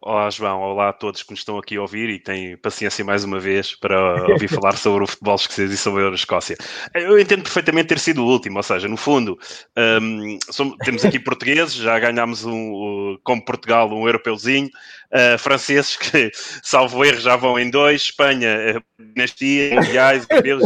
[0.00, 0.60] Olá, João.
[0.60, 3.74] Olá a todos que nos estão aqui a ouvir e têm paciência mais uma vez
[3.74, 6.56] para ouvir falar sobre o futebol escocês e sobre a Escócia.
[6.94, 9.36] Eu entendo perfeitamente ter sido o último, ou seja, no fundo,
[9.76, 14.68] um, somos, temos aqui portugueses, já ganhámos um, como Portugal um europeuzinho,
[15.12, 16.30] uh, franceses que,
[16.62, 20.62] salvo erro, já vão em dois, Espanha, dinastia, mundiais, europeus,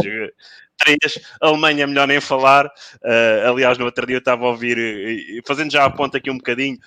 [1.41, 2.65] Alemanha melhor nem falar.
[2.65, 6.37] Uh, aliás, no outro dia eu estava a ouvir, fazendo já a ponta aqui um
[6.37, 6.77] bocadinho,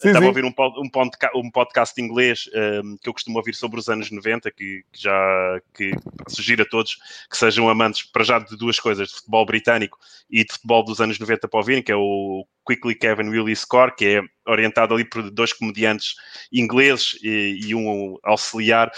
[0.00, 0.26] Sim, Estava sim.
[0.26, 2.48] a ouvir um, um, podcast, um podcast inglês
[2.84, 5.90] um, que eu costumo ouvir sobre os anos 90, que, que já que
[6.28, 6.96] sugiro a todos
[7.28, 9.98] que sejam amantes para já de duas coisas, de futebol britânico
[10.30, 13.92] e de futebol dos anos 90 para ouvirem, que é o Quickly Kevin Willie Score,
[13.96, 16.14] que é orientado ali por dois comediantes
[16.52, 18.92] ingleses e, e um auxiliar.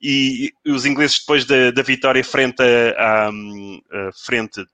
[0.00, 4.64] E, e, os ingleses, depois da, da vitória frente a, a, a frente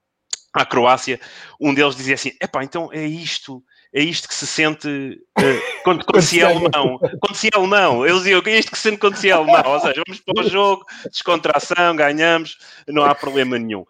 [0.52, 1.18] à Croácia,
[1.60, 5.34] um deles dizia assim: epá, então é isto é isto que se sente uh,
[5.84, 6.98] quando, quando se é alemão.
[6.98, 9.32] Quando se é alemão, eles diziam que é isto que se sente quando se é
[9.32, 9.62] alemão.
[9.66, 13.84] Ou seja, vamos para o jogo, descontração, ganhamos, não há problema nenhum.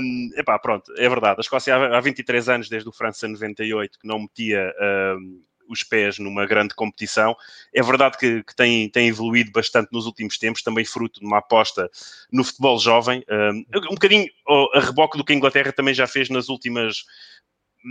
[0.00, 1.36] Um, epá, pronto, é verdade.
[1.38, 4.72] A Escócia há 23 anos, desde o França 98, que não metia
[5.18, 7.36] um, os pés numa grande competição.
[7.74, 11.38] É verdade que, que, tem, tem evoluído bastante nos últimos tempos, também fruto de uma
[11.38, 11.90] aposta
[12.32, 13.22] no futebol jovem.
[13.30, 14.26] Um, um bocadinho
[14.74, 17.04] a reboque do que a Inglaterra também já fez nas últimas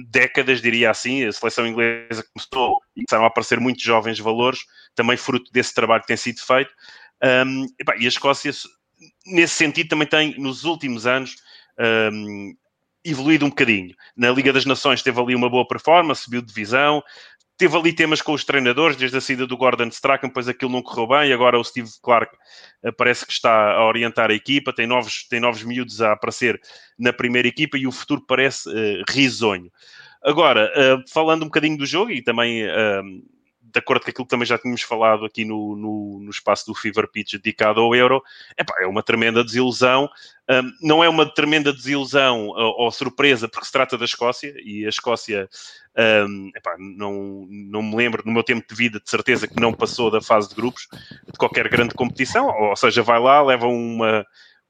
[0.10, 4.60] décadas, diria assim, a seleção inglesa começou e começaram a aparecer muitos jovens valores,
[4.96, 6.72] também fruto desse trabalho que tem sido feito.
[7.24, 7.66] Um,
[8.00, 8.52] e, a Escócia,
[9.26, 11.36] nesse sentido, também tem, nos últimos anos,
[12.12, 12.56] um,
[13.04, 13.96] evoluído um bocadinho.
[14.16, 17.02] Na Liga das Nações teve ali uma boa performance, subiu de divisão,
[17.58, 20.82] teve ali temas com os treinadores, desde a saída do Gordon Strachan, depois aquilo não
[20.82, 22.36] correu bem, agora o Steve Clark
[22.84, 26.60] uh, parece que está a orientar a equipa, tem novos, tem novos miúdos a aparecer
[26.98, 29.72] na primeira equipa e o futuro parece uh, risonho.
[30.24, 32.64] Agora, uh, falando um bocadinho do jogo e também
[33.78, 36.74] de acordo com aquilo que também já tínhamos falado aqui no, no, no espaço do
[36.74, 38.24] Fever Pitch dedicado ao Euro,
[38.58, 40.10] epá, é uma tremenda desilusão.
[40.50, 44.86] Um, não é uma tremenda desilusão ou, ou, surpresa, porque se trata da Escócia, e
[44.86, 45.48] a Escócia,
[46.28, 49.74] um, epá, não, não me lembro, no meu tempo de vida, de certeza que não
[49.74, 50.88] passou da fase de grupos
[51.32, 54.26] de qualquer grande competição, ou seja, vai lá, leva uma,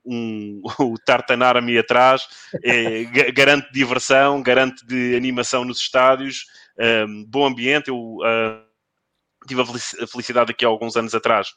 [0.05, 2.27] um, o Tartanarami atrás,
[2.61, 6.45] é, garante diversão, garante de animação nos estádios,
[7.07, 7.89] um, bom ambiente.
[7.89, 8.66] Eu uh,
[9.47, 11.49] tive a felicidade aqui há alguns anos atrás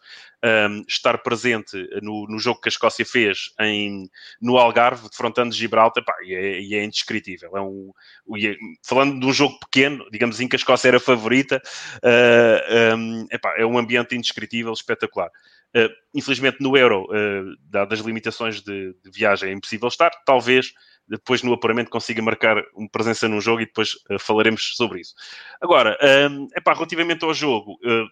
[0.44, 4.08] um, estar presente no, no, jogo que a Escócia fez em,
[4.40, 7.56] no Algarve, defrontando Gibraltar, pá, e, é, e é indescritível.
[7.56, 7.92] É um,
[8.36, 11.60] é, falando de um jogo pequeno, digamos assim que a Escócia era a favorita,
[11.96, 15.30] uh, um, epá, é um ambiente indescritível, espetacular.
[15.76, 20.10] Uh, infelizmente no Euro, uh, dadas as limitações de, de viagem, é impossível estar.
[20.24, 20.72] Talvez
[21.10, 25.14] depois no apuramento consiga marcar uma presença num jogo e depois uh, falaremos sobre isso.
[25.60, 25.98] Agora,
[26.30, 28.08] um, epá, relativamente ao jogo, uh,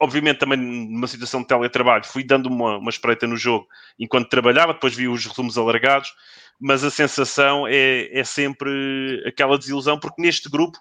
[0.00, 3.66] obviamente também numa situação de teletrabalho, fui dando uma, uma espreita no jogo
[3.98, 6.14] enquanto trabalhava, depois vi os resumos alargados,
[6.60, 10.78] mas a sensação é, é sempre aquela desilusão, porque neste grupo,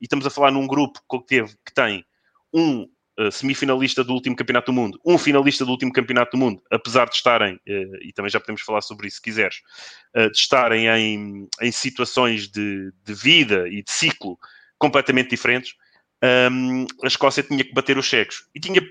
[0.00, 2.04] e estamos a falar num grupo que, teve, que tem
[2.52, 2.86] um
[3.18, 7.08] uh, semifinalista do último Campeonato do Mundo, um finalista do último Campeonato do Mundo, apesar
[7.08, 9.56] de estarem, uh, e também já podemos falar sobre isso se quiseres,
[10.16, 14.38] uh, de estarem em, em situações de, de, vida e de ciclo
[14.78, 15.74] completamente diferentes,
[16.22, 18.46] ehm, a Escócia tinha que bater os checos.
[18.54, 18.82] E tinha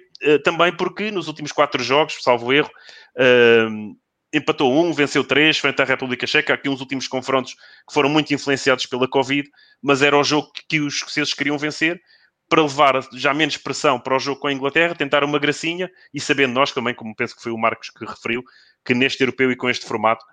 [0.44, 2.72] também porque nos últimos quatro jogos, salvo erro,
[3.18, 3.94] ehm,
[4.34, 6.54] empatou um, venceu três, frente à República Checa.
[6.54, 9.48] Aqui uns últimos confrontos que foram muito influenciados pela Covid,
[9.82, 12.02] mas era o jogo que os escoceses queriam vencer
[12.50, 16.20] para levar já menos pressão para o jogo com a Inglaterra, tentar uma gracinha e
[16.20, 18.44] sabendo nós também, como penso que foi o Marcos que referiu,
[18.86, 20.24] que neste europeu e com este formato,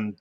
[0.00, 0.14] um,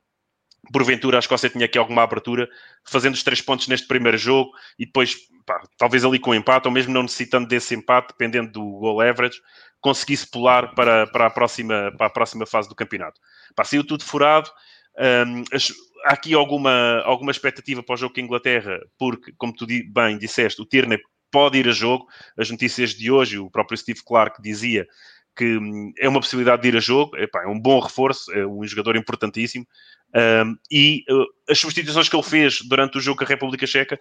[0.71, 2.47] porventura a Escócia tinha aqui alguma abertura,
[2.85, 5.15] fazendo os três pontos neste primeiro jogo e depois,
[5.45, 9.39] pá, talvez ali com empate, ou mesmo não necessitando desse empate, dependendo do goal average,
[9.79, 13.19] conseguisse pular para, para, a, próxima, para a próxima fase do campeonato.
[13.55, 14.49] Pá, saiu tudo furado.
[14.97, 15.71] Um, as,
[16.05, 20.17] há aqui alguma, alguma expectativa para o jogo com a Inglaterra, porque, como tu bem
[20.17, 20.99] disseste, o Tierney
[21.31, 22.05] pode ir a jogo.
[22.37, 24.87] As notícias de hoje, o próprio Steve Clark dizia
[25.35, 28.45] que hum, é uma possibilidade de ir a jogo, Epá, é um bom reforço, é
[28.45, 29.65] um jogador importantíssimo.
[30.13, 33.97] Um, e uh, as substituições que ele fez durante o jogo com a República Checa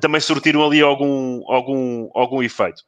[0.00, 2.82] também surtiram ali algum, algum, algum efeito.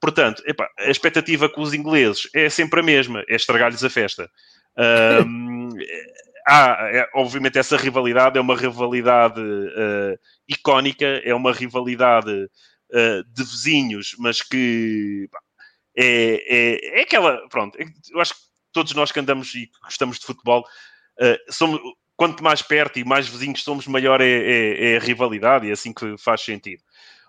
[0.00, 0.42] Portanto,
[0.78, 4.28] a expectativa com os ingleses é sempre a mesma, é estragar-lhes a festa.
[5.26, 5.68] Um,
[6.46, 12.48] há, é, obviamente, essa rivalidade é uma rivalidade uh, icónica, é uma rivalidade
[12.92, 15.28] uh, de vizinhos, mas que
[15.96, 17.48] é, é, é, aquela.
[17.48, 17.78] Pronto,
[18.10, 18.40] eu acho que
[18.72, 20.64] todos nós que andamos e gostamos de futebol,
[21.20, 21.80] uh, somos,
[22.16, 25.72] quanto mais perto e mais vizinhos somos, maior é, é, é, a rivalidade e é
[25.72, 26.82] assim que faz sentido.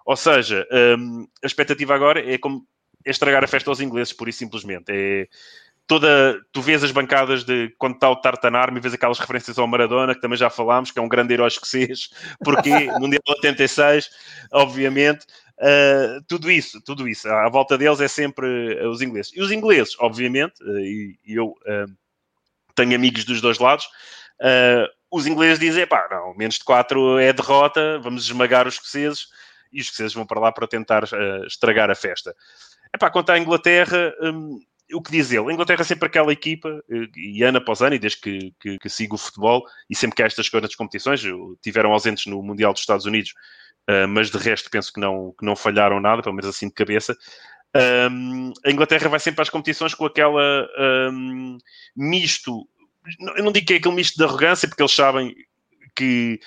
[0.05, 2.67] Ou seja, ehm, a expectativa agora é como
[3.05, 4.85] é estragar a festa aos ingleses, por isso simplesmente.
[4.89, 5.27] É,
[5.87, 9.67] toda, tu vês as bancadas de quando está o Tartanar, me vês aquelas referências ao
[9.67, 12.09] Maradona, que também já falámos, que é um grande herói escocês,
[12.43, 12.69] porque
[12.99, 14.09] Mundial 86,
[14.51, 17.29] obviamente, Uh, tudo isso, tudo isso.
[17.29, 19.31] À volta deles é sempre uh, os ingleses.
[19.35, 21.53] E os ingleses, obviamente, uh, e, e, eu
[22.75, 23.87] tenho amigos dos dois lados,
[24.43, 29.27] Uh, os ingleses dizem, pá, não, menos de 4 é derrota, vamos esmagar os escoceses,
[29.71, 32.35] e os escoceses vão para lá para tentar uh, estragar a festa.
[32.93, 34.59] Epá, quanto à Inglaterra, um,
[34.93, 35.49] o que diz ele?
[35.49, 36.83] A Inglaterra é sempre aquela equipa,
[37.15, 40.23] e ano após ano, e desde que, que, que sigo o futebol, e sempre que
[40.23, 41.21] há estas grandes competições,
[41.61, 43.33] tiveram ausentes no Mundial dos Estados Unidos,
[43.89, 46.73] uh, mas de resto penso que não, que não falharam nada, pelo menos assim de
[46.73, 47.15] cabeça.
[48.11, 50.67] Um, a Inglaterra vai sempre às competições com aquela
[51.11, 51.57] um,
[51.95, 52.67] misto,
[53.35, 55.35] eu não digo que é aquele misto de arrogância, porque eles sabem
[55.95, 56.39] que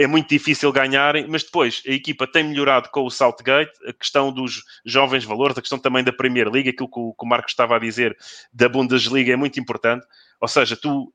[0.00, 4.32] é muito difícil ganharem, mas depois a equipa tem melhorado com o Southgate, a questão
[4.32, 7.52] dos jovens valores, a questão também da Premier League, aquilo que o, que o Marcos
[7.52, 8.16] estava a dizer
[8.50, 10.06] da Bundesliga é muito importante.
[10.40, 11.12] Ou seja, tu,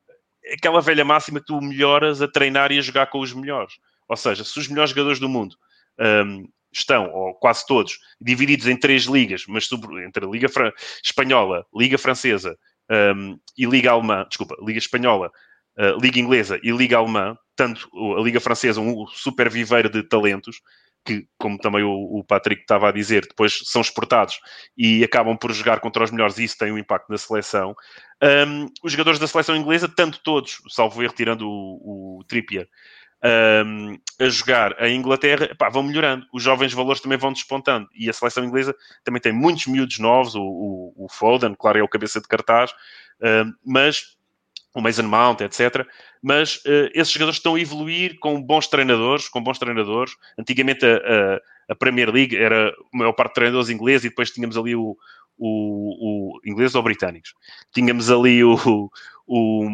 [0.53, 3.73] aquela velha máxima tu melhoras a treinar e a jogar com os melhores.
[4.07, 5.55] Ou seja, se os melhores jogadores do mundo
[5.99, 10.71] um, estão, ou quase todos, divididos em três ligas, mas sobre, entre a Liga Fran
[11.03, 12.55] Espanhola, Liga Francesa
[13.17, 15.31] um, e Liga Alemã, desculpa, Liga Espanhola,
[16.01, 20.61] Liga Inglesa e Liga Alemã, tanto a Liga Francesa, um super viveiro de talentos,
[21.05, 24.39] que, como também o, o, Patrick estava a dizer, depois são exportados
[24.75, 27.75] e acabam por jogar contra os melhores, e isso tem um impacto na seleção.
[28.47, 32.67] Um, os jogadores da seleção inglesa, tanto todos, salvo erro, tirando o, o Trippier,
[33.65, 36.25] um, a jogar a Inglaterra, epá, vão melhorando.
[36.33, 37.87] Os jovens valores também vão despontando.
[37.93, 41.83] E a seleção inglesa também tem muitos miúdos novos, o, o, o Foden, claro, é
[41.83, 42.73] o cabeça de cartaz,
[43.21, 44.15] um, mas
[44.75, 45.87] o Mason Mount, etc.
[46.21, 50.13] Mas uh, esses jogadores estão a evoluir com bons treinadores, com bons treinadores.
[50.37, 54.31] Antigamente a, a, a Premier League era a maior parte de treinadores ingleses e depois
[54.31, 54.97] tínhamos ali o,
[55.37, 57.33] o, o ingleses ou britânicos.
[57.73, 58.89] Tínhamos ali o,
[59.25, 59.67] o,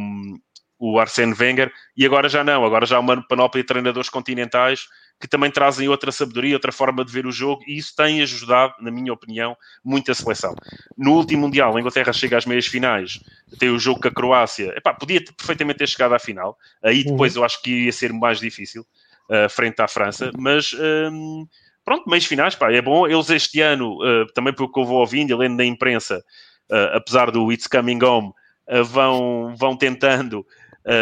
[0.80, 4.88] o Arsene Wenger, e agora já não, agora já há uma panóplia de treinadores continentais
[5.22, 8.74] que também trazem outra sabedoria, outra forma de ver o jogo, e isso tem ajudado,
[8.82, 9.56] na minha opinião,
[9.86, 10.56] muito a seleção.
[10.98, 13.20] No último Mundial, a Inglaterra chega às meias finais,
[13.60, 17.12] tem o jogo com a Croácia, Epá, podia perfeitamente ter chegado à final, aí uhum.
[17.12, 17.42] depois uhum.
[17.42, 18.82] eu acho que ia ser mais difícil,
[19.30, 20.74] uh, frente à França, mas...
[20.74, 21.48] Um,
[21.84, 23.08] pronto, meias finais, pá, é bom.
[23.08, 26.24] Eles este ano, uh, também pelo que eu vou ouvindo, lendo na imprensa,
[26.70, 28.30] uh, apesar do It's Coming Home,
[28.70, 30.46] uh, vão, vão tentando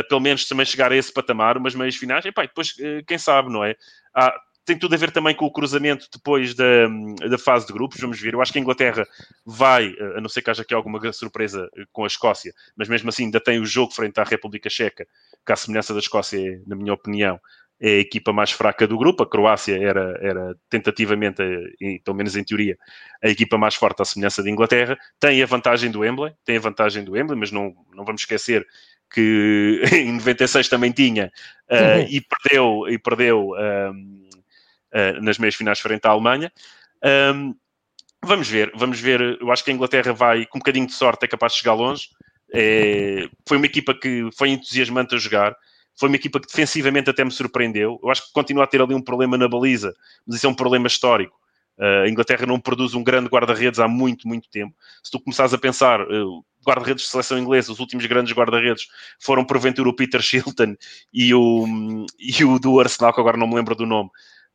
[0.10, 3.17] pelo menos também chegar a esse patamar, umas meias finais, e pá, depois, uh, quem
[3.17, 3.75] sabe, não é?
[4.19, 4.34] Ah,
[4.65, 6.88] tem tudo a ver também com o cruzamento depois da,
[7.27, 8.34] da fase de grupos, vamos ver.
[8.34, 9.08] Eu acho que a Inglaterra
[9.45, 13.10] vai, eh, a não ser que haja aqui alguma surpresa com a Escócia, mas mesmo
[13.10, 15.08] assim ainda tem o jogo frente à República Checa,
[15.45, 17.39] que à semelhança da Escócia, na minha opinião,
[17.82, 19.23] é a equipa mais fraca do grupo.
[19.23, 21.41] A Croácia era, era tentativamente,
[22.03, 22.77] pelo menos em teoria,
[23.23, 24.97] a equipa mais forte à semelhança da Inglaterra.
[25.19, 28.67] Tem a vantagem do Wembley, tem a vantagem do Wembley, mas não, não vamos esquecer
[29.11, 31.31] que em 96 também tinha
[31.69, 32.07] uh, uhum.
[32.09, 34.29] e perdeu, e perdeu um,
[34.93, 36.51] uh, nas meias finais frente à Alemanha.
[37.33, 37.55] Um,
[38.23, 39.37] vamos ver, vamos ver.
[39.39, 41.73] Eu acho que a Inglaterra vai, com um bocadinho de sorte, é capaz de chegar
[41.73, 42.09] longe.
[42.53, 45.55] É, foi uma equipa que foi entusiasmante a jogar.
[45.95, 47.99] Foi uma equipa que defensivamente até me surpreendeu.
[48.01, 49.93] Eu acho que continua a ter ali um problema na baliza,
[50.25, 51.38] mas isso é um problema histórico.
[51.79, 54.75] Uh, a Inglaterra não produz um grande guarda-redes há muito, muito tempo.
[55.01, 58.85] Se tu começares a pensar, uh, guarda-redes de seleção inglesa, os últimos grandes guarda-redes
[59.19, 60.75] foram porventura o Peter Shilton
[61.13, 64.09] e o, e o do Arsenal, que agora não me lembro do nome.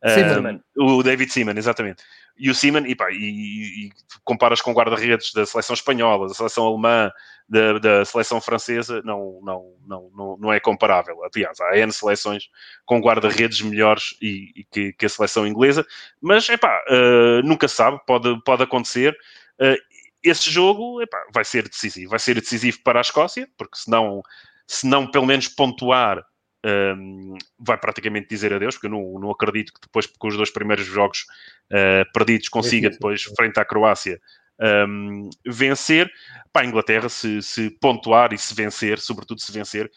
[0.05, 2.03] Uh, o David Seaman, exatamente.
[2.37, 3.91] E o Seaman, e, pá, e, e
[4.23, 7.11] comparas com guarda-redes da seleção espanhola, da seleção alemã,
[7.49, 11.17] da, da, seleção francesa, não, não, não, não, não é comparável.
[11.25, 12.49] Aliás, há N seleções
[12.85, 15.87] com guarda-redes melhores e, e que, que, a seleção inglesa,
[16.21, 19.17] mas epá, uh, nunca sabe, pode, pode acontecer.
[19.61, 19.77] Uh,
[20.23, 24.23] esse jogo epá, vai ser decisivo, vai ser decisivo para a Escócia, porque se não,
[24.67, 26.25] se não pelo menos pontuar
[26.65, 30.51] um, vai praticamente dizer adeus, porque eu não, não acredito que depois, com os dois
[30.51, 31.27] primeiros jogos
[31.71, 34.21] uh, perdidos, consiga depois, frente à Croácia,
[34.89, 36.11] um, vencer.
[36.53, 39.91] Para a Inglaterra, se, se, pontuar e se vencer, sobretudo se vencer,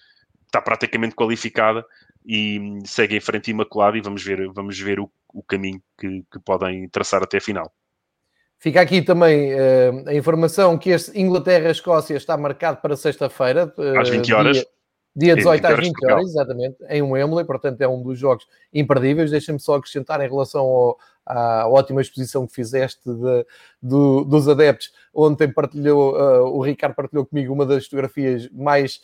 [0.46, 1.86] está praticamente qualificada
[2.26, 6.40] e segue em frente imaculada e vamos ver, vamos ver o, o caminho que, que
[6.44, 7.72] podem traçar até a final.
[8.60, 13.72] Fica aqui também uh, a informação que este Inglaterra-Escócia está marcado para sexta-feira.
[13.78, 14.58] Uh, às 20 horas.
[14.58, 14.68] Dia,
[15.18, 19.32] dia 18 às 20 horas, exatamente, em Wembley, portanto é um dos jogos imperdíveis.
[19.32, 23.46] Deixem-me só acrescentar em relação ao, à ótima exposição que fizeste de,
[23.82, 24.92] do, dos adeptos.
[25.12, 29.02] Ontem partilhou, uh, o Ricardo partilhou comigo uma das fotografias mais,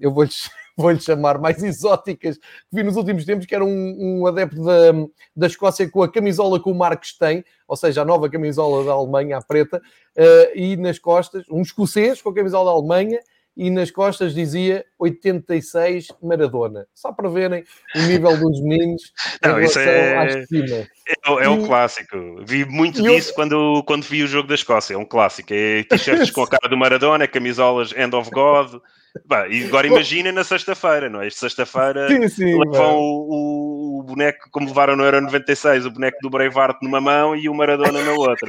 [0.00, 4.26] eu vou-lhes vou-lhe chamar, mais exóticas que vi nos últimos tempos, que era um, um
[4.26, 4.92] adepto da,
[5.36, 8.92] da Escócia com a camisola que o Marcos tem, ou seja, a nova camisola da
[8.92, 13.18] Alemanha, a preta, uh, e nas costas, um escocês com a camisola da Alemanha,
[13.56, 16.86] e nas costas dizia 86 Maradona.
[16.94, 20.44] Só para verem o nível dos meninos Não, isso é...
[20.50, 22.16] É, é, o clássico.
[22.46, 23.34] Vi muito disso eu...
[23.34, 24.94] quando, quando vi o jogo da Escócia.
[24.94, 25.52] É um clássico.
[25.52, 28.80] É t-shirts com a cara do Maradona, camisolas End of God
[29.26, 31.28] Bah, e agora imagina na sexta-feira, não é?
[31.28, 33.71] Sexta-feira levam o, o,
[34.02, 38.02] boneco, como levaram no Euro 96, o boneco do Breivart numa mão e o Maradona
[38.02, 38.48] na outra.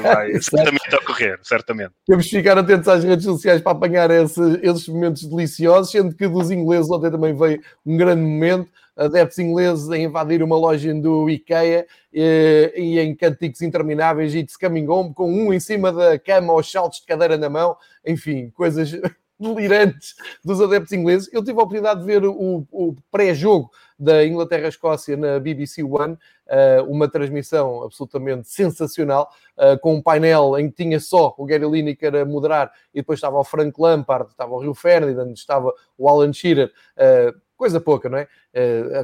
[0.00, 1.92] Vai certamente ocorrer, certamente.
[2.06, 6.28] Temos que ficar atentos às redes sociais para apanhar esse, esses momentos deliciosos, sendo que
[6.28, 11.28] dos ingleses ontem também veio um grande momento adeptos ingleses a invadir uma loja do
[11.28, 16.18] IKEA e, e em cânticos intermináveis e de coming home, com um em cima da
[16.18, 18.92] cama aos saltos de cadeira na mão, enfim, coisas
[19.40, 20.14] delirantes
[20.44, 21.28] dos adeptos ingleses.
[21.32, 23.70] Eu tive a oportunidade de ver o, o pré-jogo
[24.02, 30.68] da Inglaterra-Escócia na BBC One, uh, uma transmissão absolutamente sensacional, uh, com um painel em
[30.68, 34.52] que tinha só o Gary Lineker a moderar e depois estava o Frank Lampard, estava
[34.52, 36.72] o Rio Ferdinand, estava o Alan Shearer.
[36.96, 38.26] Uh, coisa pouca, não é?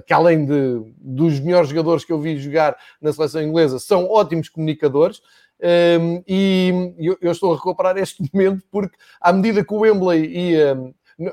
[0.05, 4.49] que além de, dos melhores jogadores que eu vi jogar na seleção inglesa, são ótimos
[4.49, 5.22] comunicadores.
[6.26, 10.76] E eu, estou a recuperar este momento porque, à medida que o Wembley ia,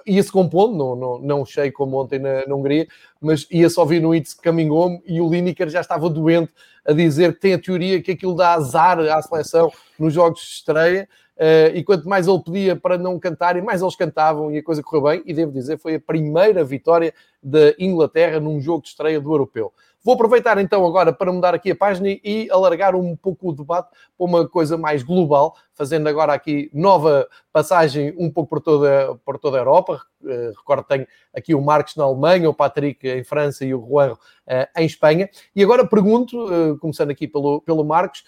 [0.05, 2.87] ia-se compondo, não, não, não cheio como ontem na, na Hungria,
[3.21, 6.51] mas ia-se ouvir no It's Coming Home e o Lineker já estava doente
[6.85, 10.47] a dizer que tem a teoria que aquilo dá azar à seleção nos jogos de
[10.47, 11.07] estreia.
[11.35, 14.81] Uh, e quanto mais ele pedia para não cantarem, mais eles cantavam e a coisa
[14.81, 15.23] correu bem.
[15.25, 17.13] E devo dizer, foi a primeira vitória
[17.43, 19.73] da Inglaterra num jogo de estreia do Europeu.
[20.05, 23.89] Vou aproveitar então agora para mudar aqui a página e alargar um pouco o debate
[24.15, 29.39] para uma coisa mais global, fazendo agora aqui nova passagem um pouco por toda, por
[29.39, 29.99] toda a Europa.
[30.21, 33.83] Uh, recordo que tenho aqui o Marcos na Alemanha, o Patrick em França e o
[33.83, 35.27] Juan uh, em Espanha.
[35.55, 38.23] E agora pergunto, uh, começando aqui pelo, pelo Marcos,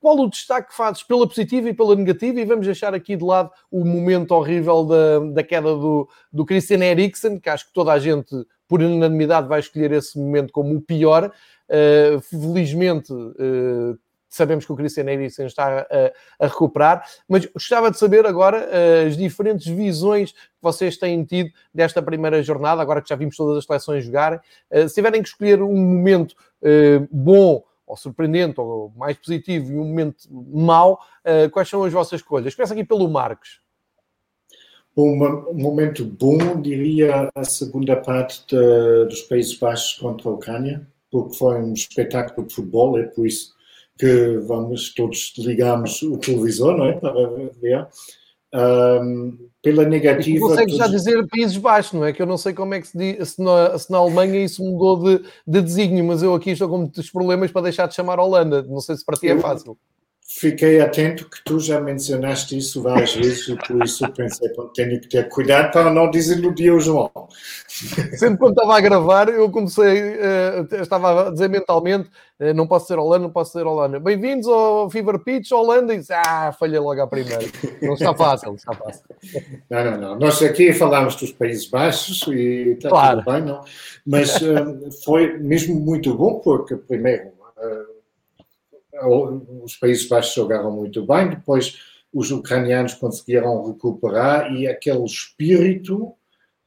[0.00, 2.40] qual o destaque que fazes pela positiva e pela negativa?
[2.40, 6.82] E vamos deixar aqui de lado o momento horrível da, da queda do, do Christian
[6.82, 8.34] Eriksen, que acho que toda a gente
[8.72, 11.30] por unanimidade, vai escolher esse momento como o pior.
[11.68, 13.98] Uh, felizmente, uh,
[14.30, 15.86] sabemos que o Christian Eriksen está a,
[16.42, 21.50] a, recuperar, mas gostava de saber agora uh, as diferentes visões que vocês têm tido
[21.74, 24.40] desta primeira jornada, agora que já vimos todas as seleções jogarem.
[24.88, 26.34] se tiverem que escolher um momento
[27.10, 30.98] bom ou surpreendente, ou mais positivo, e um momento mau,
[31.52, 32.54] quais são as vossas escolhas?
[32.54, 33.61] Começa aqui pelo Marcos.
[34.94, 41.36] Um momento bom, diria, a segunda parte de, dos Países Baixos contra a Ucrânia, porque
[41.36, 43.54] foi um espetáculo de futebol, é por isso
[43.98, 46.92] que vamos todos ligamos o televisor, não é?
[46.92, 47.12] Para
[47.60, 47.88] ver.
[48.54, 50.46] Um, pela negativa.
[50.46, 52.12] Consegues já dizer Países Baixos, não é?
[52.12, 54.62] Que eu não sei como é que se diz, se na, se na Alemanha isso
[54.62, 58.20] mudou de, de desígnio, mas eu aqui estou com muitos problemas para deixar de chamar
[58.20, 58.62] Holanda.
[58.62, 59.78] Não sei se para ti é fácil
[60.38, 65.00] fiquei atento que tu já mencionaste isso várias vezes e por isso pensei que tenho
[65.00, 67.10] que ter cuidado para não desiludir o João.
[68.16, 72.08] Sempre quando estava a gravar, eu comecei, uh, estava a dizer mentalmente,
[72.40, 74.00] uh, não posso ser Holanda, não posso ser Holanda.
[74.00, 77.44] Bem-vindos ao Fever Pitch, Holanda, e disse, ah, falhei logo à primeira.
[77.82, 79.02] Não está fácil, não está fácil.
[79.68, 80.18] Não, não, não.
[80.18, 83.18] Nós aqui falamos dos Países Baixos e está claro.
[83.18, 83.64] tudo bem, não?
[84.06, 87.32] Mas uh, foi mesmo muito bom, porque primeiro
[89.04, 91.78] os Países Baixos jogaram muito bem, depois
[92.12, 96.14] os ucranianos conseguiram recuperar e aquele espírito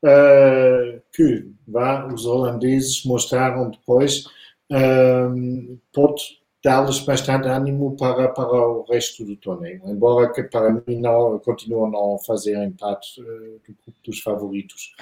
[0.04, 4.26] uh, que vá, os holandeses mostraram depois
[4.72, 11.00] uh, pode dar-lhes bastante ânimo para, para o resto do torneio, embora que para mim
[11.00, 13.62] não, continua a não fazer empate uh,
[14.04, 14.96] dos favoritos.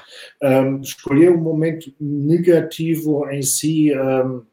[0.44, 4.44] Um, escolher um momento negativo em si um,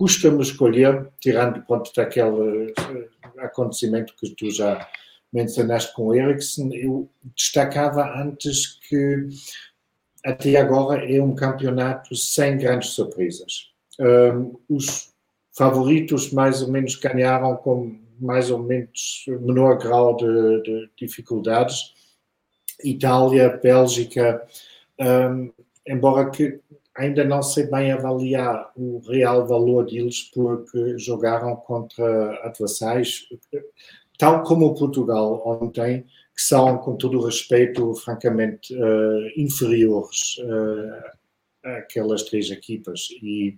[0.00, 4.88] custa-me escolher, tirando ponto daquele eh, acontecimento que tu já
[5.30, 9.28] mencionaste com o Eriksen, eu destacava antes que
[10.24, 13.72] até agora é um campeonato sem grandes surpresas.
[14.00, 15.12] Um, os
[15.52, 21.92] favoritos mais ou menos ganharam com mais ou menos menor grau de, de dificuldades.
[22.82, 24.42] Itália, Bélgica,
[24.98, 25.52] um,
[25.86, 26.58] embora que
[26.96, 33.28] ainda não sei bem avaliar o real valor deles porque jogaram contra adversários,
[34.18, 41.68] tal como o Portugal ontem, que são, com todo o respeito, francamente uh, inferiores uh,
[41.68, 43.08] àquelas três equipas.
[43.22, 43.56] E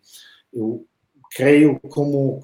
[0.53, 0.87] eu
[1.35, 2.41] creio, como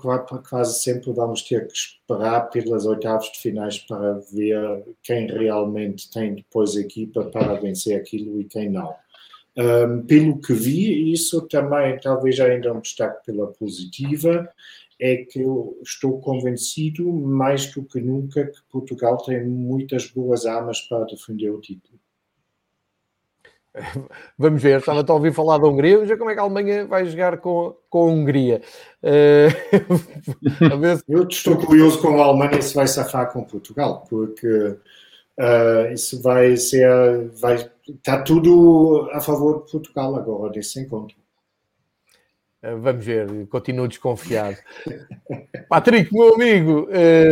[0.48, 6.36] quase sempre vamos ter que esperar pelas oitavas de finais para ver quem realmente tem
[6.36, 8.94] depois equipa para vencer aquilo e quem não.
[9.58, 14.48] Um, pelo que vi, isso também talvez ainda um destaque pela positiva,
[15.00, 20.80] é que eu estou convencido, mais do que nunca, que Portugal tem muitas boas armas
[20.82, 21.98] para defender o título.
[24.38, 27.04] Vamos ver, estava a ouvir falar da Hungria, ver como é que a Alemanha vai
[27.06, 28.62] jogar com, com a Hungria.
[29.00, 29.52] Uh.
[31.06, 34.76] Eu estou curioso com a Alemanha se vai safar com Portugal, porque
[35.38, 41.16] Uh, isso vai ser, vai, está tudo a favor de Portugal agora desse encontro.
[42.60, 44.56] Vamos ver, continuo desconfiado.
[45.68, 46.88] Patrick, meu amigo,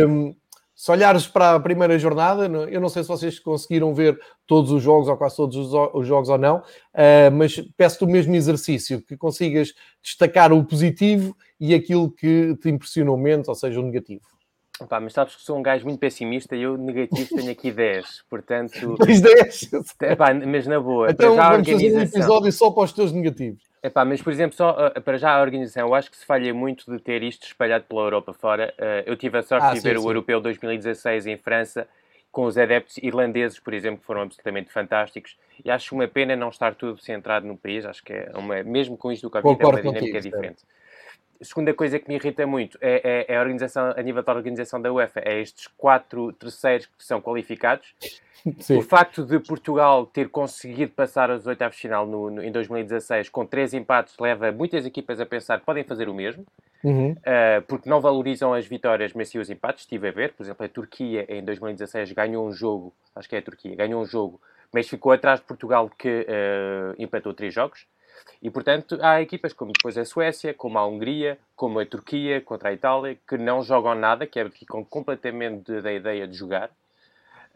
[0.07, 0.33] um,
[0.73, 4.81] se olhares para a primeira jornada, eu não sei se vocês conseguiram ver todos os
[4.81, 9.17] jogos ou quase todos os jogos ou não, uh, mas peço-te o mesmo exercício, que
[9.17, 14.36] consigas destacar o positivo e aquilo que te impressionou menos, ou seja, o negativo.
[14.85, 18.23] Pá, mas sabes que sou um gajo muito pessimista e eu negativo tenho aqui 10,
[18.29, 18.95] portanto...
[19.03, 19.69] Tens 10?
[20.17, 21.09] Pá, mas na boa.
[21.09, 23.67] Então vamos fazer um episódio só para os teus negativos.
[23.81, 26.53] Epá, mas, por exemplo, só uh, para já a organização, eu acho que se falha
[26.53, 28.73] muito de ter isto espalhado pela Europa fora.
[28.77, 30.05] Uh, eu tive a sorte ah, de sim, ver sim.
[30.05, 31.87] o Europeu 2016 em França,
[32.31, 35.37] com os adeptos irlandeses, por exemplo, que foram absolutamente fantásticos.
[35.63, 37.85] E acho uma pena não estar tudo centrado no país.
[37.85, 40.63] Acho que é uma, mesmo com isto do Covid, Concordo é uma dinâmica contigo, diferente.
[40.63, 40.76] A
[41.41, 44.81] segunda coisa que me irrita muito é, é, é, a organização, a nível da organização
[44.81, 47.93] da UEFA, é estes quatro terceiros que são qualificados
[48.59, 48.77] Sim.
[48.77, 53.29] O facto de Portugal ter conseguido passar as oitavas de final no, no, em 2016
[53.29, 56.45] com três empates leva muitas equipas a pensar que podem fazer o mesmo,
[56.83, 57.11] uhum.
[57.11, 59.83] uh, porque não valorizam as vitórias, mas sim os empates.
[59.83, 63.39] Estive a ver, por exemplo, a Turquia em 2016 ganhou um jogo, acho que é
[63.39, 64.39] a Turquia, ganhou um jogo,
[64.73, 67.85] mas ficou atrás de Portugal que uh, empatou três jogos.
[68.41, 72.69] E, portanto, há equipas como depois a Suécia, como a Hungria, como a Turquia contra
[72.69, 76.69] a Itália, que não jogam nada, que ficam completamente da ideia de jogar.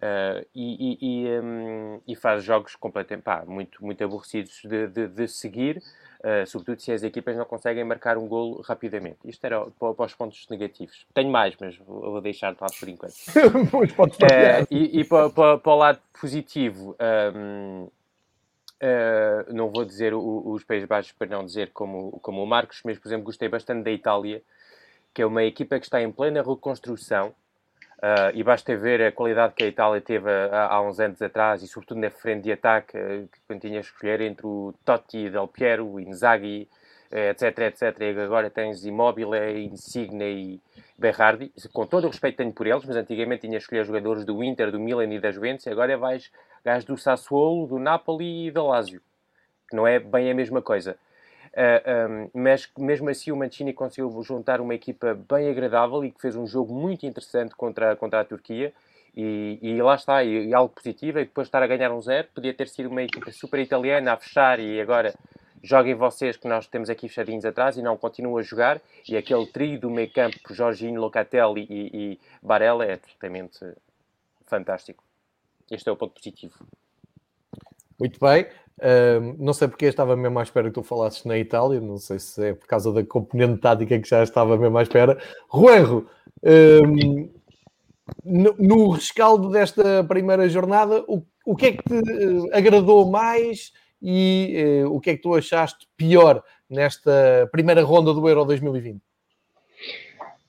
[0.01, 5.27] Uh, e, e, um, e, faz jogos completamente, pá, muito, muito aborrecidos de, de, de
[5.27, 9.19] seguir, uh, sobretudo se as equipas não conseguem marcar um golo rapidamente.
[9.25, 11.05] Isto era para, para os pontos negativos.
[11.13, 13.13] Tenho mais, mas vou, deixar de lado por enquanto.
[13.29, 16.95] uh, e, e para, para, para, o lado positivo,
[17.35, 17.87] um,
[19.49, 22.97] não vou dizer o, os Países Baixos para não dizer como, como o Marcos, mas,
[22.97, 24.41] por exemplo, gostei bastante da Itália,
[25.13, 27.33] que é uma equipa que está em plena reconstrução.
[28.01, 31.61] Uh, e basta ver a qualidade que a Itália teve há, há uns anos atrás
[31.61, 35.47] e, sobretudo, na frente de ataque, uh, quando tinha a escolher entre o Totti, Del
[35.47, 36.80] Piero, Inzaghi, uh,
[37.11, 37.99] etc, etc.
[37.99, 40.61] E agora tens Immobile, Insigne e
[40.97, 41.51] Berardi.
[41.73, 44.71] Com todo o respeito que tenho por eles, mas antigamente tinha escolher jogadores do Inter,
[44.71, 45.65] do Milan e da Juventus.
[45.65, 46.31] E agora vais
[46.63, 49.01] gajos do Sassuolo, do Napoli e do Lazio,
[49.69, 50.95] que não é bem a mesma coisa.
[51.51, 56.11] Uh, ah, um, mas mesmo assim o Mancini conseguiu juntar uma equipa bem agradável e
[56.11, 58.73] que fez um jogo muito interessante contra, contra a Turquia.
[59.13, 62.29] E, e lá está, e, e, algo positivo, e depois estar a ganhar um zero,
[62.33, 65.13] podia ter sido uma equipa super italiana a fechar e agora
[65.63, 68.81] joguem vocês que nós temos aqui fechadinhos atrás e não continuam a jogar.
[69.07, 73.59] E aquele trio do meio campo, Jorginho, Locatelli e, e Barella é absolutamente
[74.45, 75.03] fantástico.
[75.69, 76.55] Este é o ponto positivo.
[77.99, 78.47] Muito bem.
[78.79, 82.17] Uh, não sei porque estava mesmo à espera que tu falasses na Itália, não sei
[82.17, 85.21] se é por causa da componente tática que já estava mesmo à espera.
[85.47, 86.09] Ruerro,
[86.41, 87.31] uh,
[88.25, 93.71] no, no, rescaldo desta primeira jornada, o, o que é que te uh, agradou mais
[94.01, 99.01] e uh, o que é que tu achaste pior nesta primeira ronda do Euro 2020?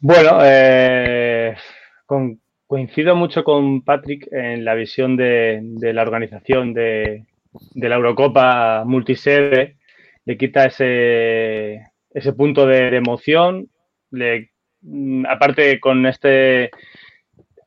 [0.00, 1.54] Bueno, eh,
[2.06, 7.26] con, coincido mucho con Patrick en la visión de, de la organización de,
[7.74, 9.76] de la Eurocopa multisede,
[10.24, 13.68] le quita ese, ese punto de, emoción.
[14.10, 14.50] Le,
[14.82, 16.70] mm, aparte con este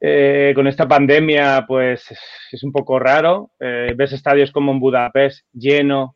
[0.07, 2.05] eh, con esta pandemia, pues
[2.51, 3.51] es un poco raro.
[3.59, 6.15] Eh, ves estadios como en Budapest lleno,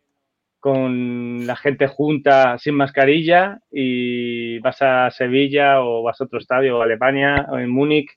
[0.59, 6.77] con la gente junta sin mascarilla, y vas a Sevilla o vas a otro estadio,
[6.77, 8.11] o Alemania o en Múnich,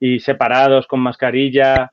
[0.00, 1.92] y separados con mascarilla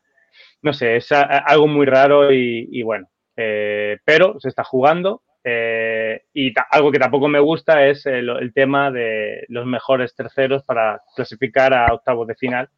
[0.65, 3.07] no sé, es algo muy raro y, bueno,
[3.37, 5.21] eh, pero se está jugando.
[5.43, 11.03] Eh, y algo que tampoco me gusta es el, tema de los mejores terceros para
[11.15, 12.69] clasificar a octavos de final.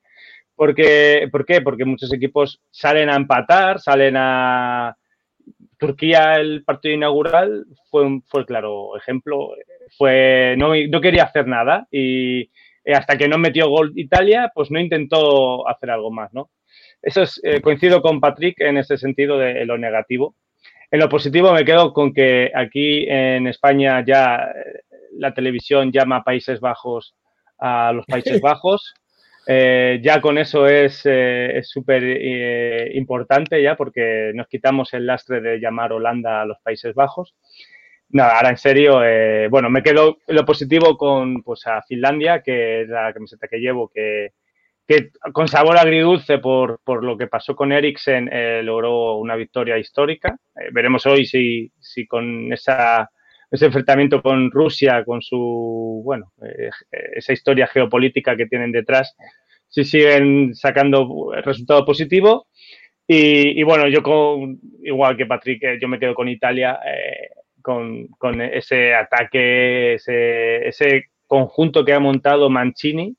[0.58, 1.62] Porque, ¿Por qué?
[1.62, 4.98] Porque muchos equipos salen a empatar, salen a...
[5.80, 9.52] Turquía, el partido inaugural, fue, un, fue claro ejemplo.
[9.96, 12.50] Fue, no, no quería hacer nada y
[12.92, 16.50] hasta que no metió gol Italia, pues no intentó hacer algo más, ¿no?
[17.02, 20.36] Eso es, eh, coincido con Patrick en ese sentido de lo negativo.
[20.90, 24.82] En lo positivo me quedo con que aquí en España ya eh,
[25.18, 27.14] la televisión llama Países Bajos
[27.60, 28.94] a los Países Bajos.
[29.50, 31.04] Eh, ya con eso es
[31.64, 32.04] súper
[32.94, 37.36] importante ya porque nos quitamos el lastre de llamar Holanda a los Países Bajos.
[38.10, 39.02] Nada, ahora en serio,
[39.50, 43.90] bueno, me quedo lo positivo con pues a Finlandia, que es la camiseta que llevo,
[43.94, 44.34] que,
[44.88, 49.78] que con sabor agridulce por, por lo que pasó con Eriksen eh, logró una victoria
[49.78, 50.38] histórica.
[50.56, 53.10] Eh, veremos hoy si, si con esa,
[53.50, 56.70] ese enfrentamiento con Rusia, con su, bueno, eh,
[57.16, 59.16] esa historia geopolítica que tienen detrás,
[59.68, 62.48] si siguen sacando resultado positivo.
[63.10, 67.30] Y, bueno, yo con, igual que Patrick, eh, yo me quedo con Italia, eh,
[67.62, 73.16] con, con, ese ataque, ese, ese, conjunto que ha montado Mancini,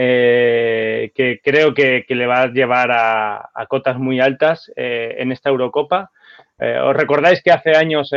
[0.00, 5.50] eh, que creo que, que, le va a llevar a, cotas muy altas en esta
[5.50, 6.12] Eurocopa.
[6.60, 8.10] ¿Os recordáis que hace años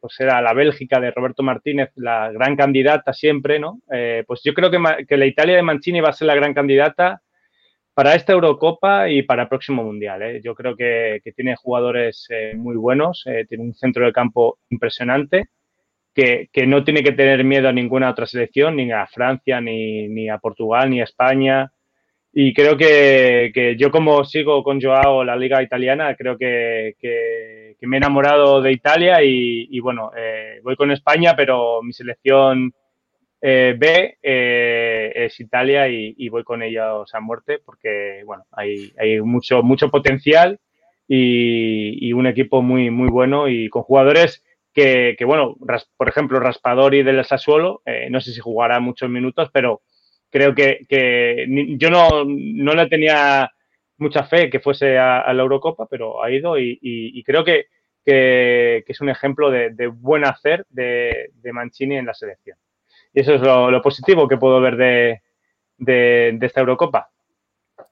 [0.00, 3.80] pues era la Bélgica de Roberto Martínez la gran candidata siempre, ¿no?
[4.26, 7.22] pues yo creo que, que la Italia de Mancini va a ser la gran candidata
[7.94, 10.22] para esta Eurocopa y para el próximo Mundial.
[10.22, 10.40] ¿eh?
[10.42, 15.48] Yo creo que, tiene jugadores eh, muy buenos, eh, tiene un centro de campo impresionante,
[16.14, 20.38] que, no tiene que tener miedo a ninguna otra selección, ni a Francia, ni, a
[20.38, 21.72] Portugal, ni a España.
[22.32, 26.94] Y creo que, yo como sigo con Joao la liga italiana, creo que,
[27.80, 30.12] me he enamorado de Italia y, y bueno,
[30.62, 32.72] voy con España, pero mi selección
[33.44, 39.20] eh, B eh, es Italia y, voy con ellos a muerte porque, bueno, hay, hay
[39.20, 40.60] mucho, mucho potencial
[41.08, 45.56] y, un equipo muy, muy bueno y con jugadores que, bueno,
[45.96, 49.82] por ejemplo, Raspadori del Sassuolo, eh, no sé si jugará muchos minutos, pero
[50.30, 50.86] creo que,
[51.78, 53.50] yo no, no le tenía
[53.98, 57.66] mucha fe que fuese a, la Eurocopa, pero ha ido y, creo que,
[58.04, 62.56] que, es un ejemplo de, buen hacer de Mancini en la selección.
[63.12, 65.22] Y eso es lo, positivo que puedo ver de,
[65.76, 67.10] de, desta Eurocopa.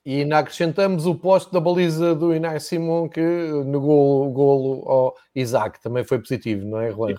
[0.05, 5.17] E ainda acrescentamos o poste da baliza do Inai Simon que negou o golo ao
[5.35, 7.15] Isaac, também foi positivo, não é, Juan?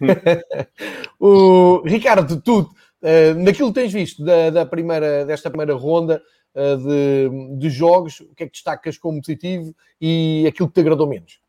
[1.18, 6.20] o, Ricardo, tu, uh, naquilo que tens visto da, da, primeira, desta primeira ronda
[6.54, 10.80] uh, de, de, jogos, o que é que destacas como positivo e aquilo que te
[10.80, 11.40] agradou menos?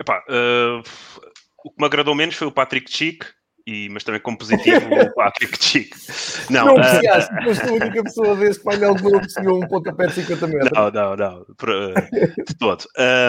[0.00, 0.82] Epá, uh,
[1.64, 3.26] o que me agradou menos foi o Patrick Chick,
[3.66, 5.96] e, mas também como positivo o Patrick Chico.
[6.48, 10.06] Não, não apreciaste, uh, mas a única pessoa desse painel que não apreciou um pontapé
[10.06, 10.70] de 50 metros.
[10.72, 11.46] Não, não, não,
[12.46, 12.84] de todo.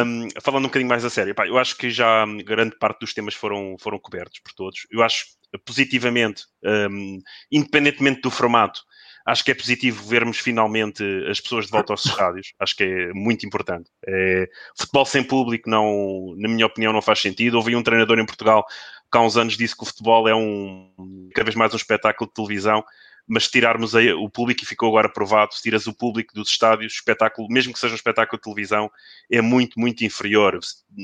[0.05, 3.13] Um, falando um bocadinho mais a sério, pá, eu acho que já grande parte dos
[3.13, 4.85] temas foram, foram cobertos por todos.
[4.91, 5.25] Eu acho
[5.65, 7.19] positivamente, um,
[7.51, 8.81] independentemente do formato,
[9.27, 12.53] acho que é positivo vermos finalmente as pessoas de volta aos estádios.
[12.59, 13.89] Acho que é muito importante.
[14.07, 17.55] É, futebol sem público, não, na minha opinião, não faz sentido.
[17.55, 18.73] Houve um treinador em Portugal que
[19.11, 22.33] há uns anos disse que o futebol é um cada vez mais um espetáculo de
[22.33, 22.83] televisão,
[23.27, 26.93] mas se tirarmos o público, e ficou agora provado, se tiras o público dos estádios,
[26.93, 28.89] espetáculo, mesmo que seja um espetáculo de televisão,
[29.29, 30.57] é muito, muito inferior.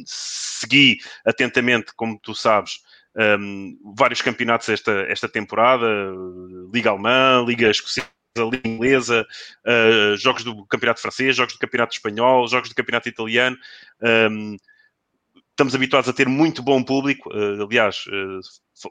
[0.06, 2.80] Segui atentamente, como tu sabes,
[3.16, 5.86] um, vários campeonatos esta, esta temporada,
[6.74, 9.28] Liga Alemã, Liga Escocesa, Liga Inglesa,
[9.68, 13.58] uh, jogos do Campeonato Francês, jogos do Campeonato Espanhol, jogos do Campeonato Italiano.
[14.02, 14.58] Um,
[15.54, 17.30] estamos habituados a ter muito bom público.
[17.30, 18.40] Uh, aliás, uh,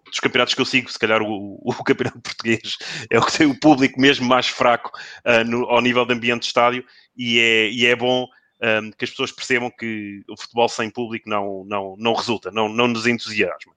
[0.06, 2.78] dos campeonatos que eu sigo, se calhar o, o, campeonato português
[3.10, 4.90] é o que tem o público mesmo mais fraco
[5.26, 6.84] uh, no, ao nível de ambiente de estádio
[7.16, 10.88] e é, e é bom um, ehm, que as pessoas percebam que o futebol sem
[10.88, 13.74] público não, não, não resulta, não, não nos entusiasma.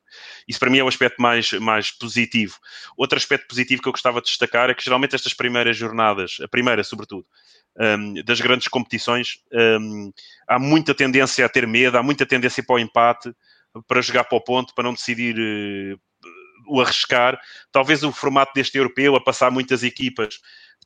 [0.47, 2.57] Isso para mim é o aspecto mais, mais positivo.
[2.95, 6.47] Outro aspecto positivo que eu gostava de destacar é que geralmente estas primeiras jornadas, a
[6.47, 7.25] primeira sobretudo,
[7.79, 9.39] um, das grandes competições,
[9.79, 10.11] um,
[10.47, 13.33] há muita tendência a ter medo, há muita tendência para o empate,
[13.87, 15.99] para jogar para o ponto, para não decidir uh,
[16.67, 17.39] o arriscar.
[17.71, 20.39] Talvez o formato deste europeu, a passar muitas equipas,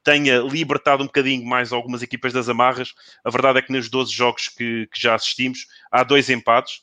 [0.04, 2.94] tenha libertado um bocadinho mais algumas equipas das amarras.
[3.24, 6.82] A verdade é que nos 12 jogos que, que já assistimos, há dois empates.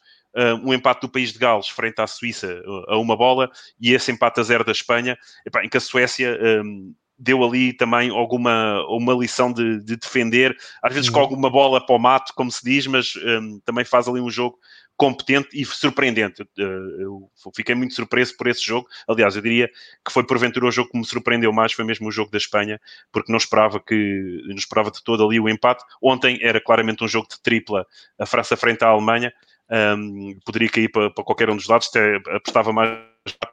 [0.62, 3.50] Um empate do país de Gales frente à Suíça a uma bola
[3.80, 5.16] e esse empate a zero da Espanha,
[5.64, 6.38] em que a Suécia
[7.18, 11.14] deu ali também alguma uma lição de, de defender, às vezes uhum.
[11.14, 14.30] com alguma bola para o mato, como se diz, mas um, também faz ali um
[14.30, 14.58] jogo
[14.96, 16.46] competente e surpreendente.
[16.56, 18.88] Eu fiquei muito surpreso por esse jogo.
[19.06, 19.68] Aliás, eu diria
[20.04, 22.80] que foi porventura o jogo que me surpreendeu mais, foi mesmo o jogo da Espanha,
[23.12, 25.84] porque não esperava que não esperava de todo ali o empate.
[26.02, 27.86] Ontem era claramente um jogo de tripla,
[28.18, 29.32] a França frente à Alemanha.
[29.68, 32.98] Um, poderia cair para, para, qualquer um dos lados, até apostava mais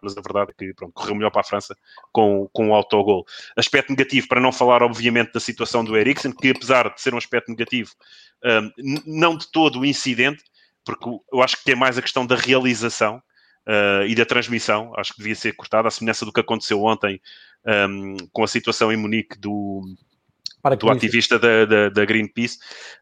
[0.01, 1.75] mas a verdade é que pronto, correu melhor para a França
[2.11, 3.25] com, com o autogol.
[3.55, 7.17] Aspecto negativo, para não falar, obviamente, da situação do Eriksen, que apesar de ser um
[7.17, 7.91] aspecto negativo,
[8.43, 10.43] um, não de todo o incidente,
[10.85, 13.17] porque eu acho que é mais a questão da realização
[13.67, 17.21] uh, e da transmissão, acho que devia ser cortada, a semelhança do que aconteceu ontem
[17.89, 19.81] um, com a situação em Munique do,
[20.79, 22.57] do ativista da, da, da Greenpeace,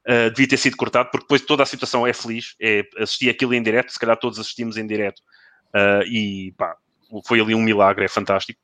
[0.08, 3.54] uh, devia ter sido cortado, porque depois toda a situação é feliz, é assistir aquilo
[3.54, 5.22] em direto, se calhar todos assistimos em direto
[5.72, 6.76] Uh, e pá,
[7.26, 8.60] foi ali um milagre, é fantástico.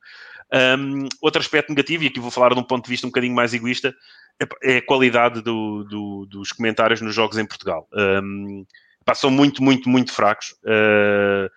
[0.78, 3.34] Um, outro aspecto negativo, e aqui vou falar de um ponto de vista um bocadinho
[3.34, 3.94] mais egoísta,
[4.40, 7.88] é, é a qualidade do, do, dos comentários nos jogos em Portugal.
[7.92, 8.64] Um,
[9.04, 10.52] pá, são muito, muito, muito fracos.
[10.64, 11.50] Uh,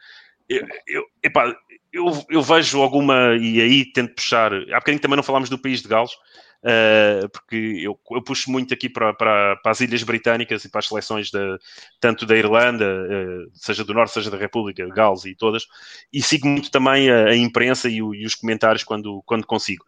[0.49, 1.53] eu, eu, epá,
[1.93, 5.81] eu, eu, vejo alguma, e aí tento puxar, há bocadinho também não falámos do país
[5.81, 6.11] de Gales,
[6.63, 10.79] uh, porque eu, eu, puxo muito aqui para, para, para, as Ilhas Britânicas e para
[10.79, 11.39] as seleções de,
[11.99, 15.65] tanto da Irlanda, uh, seja do Norte, seja da República, Gales e todas,
[16.11, 19.85] e sigo muito também a, a imprensa e, o, e, os comentários quando, quando consigo.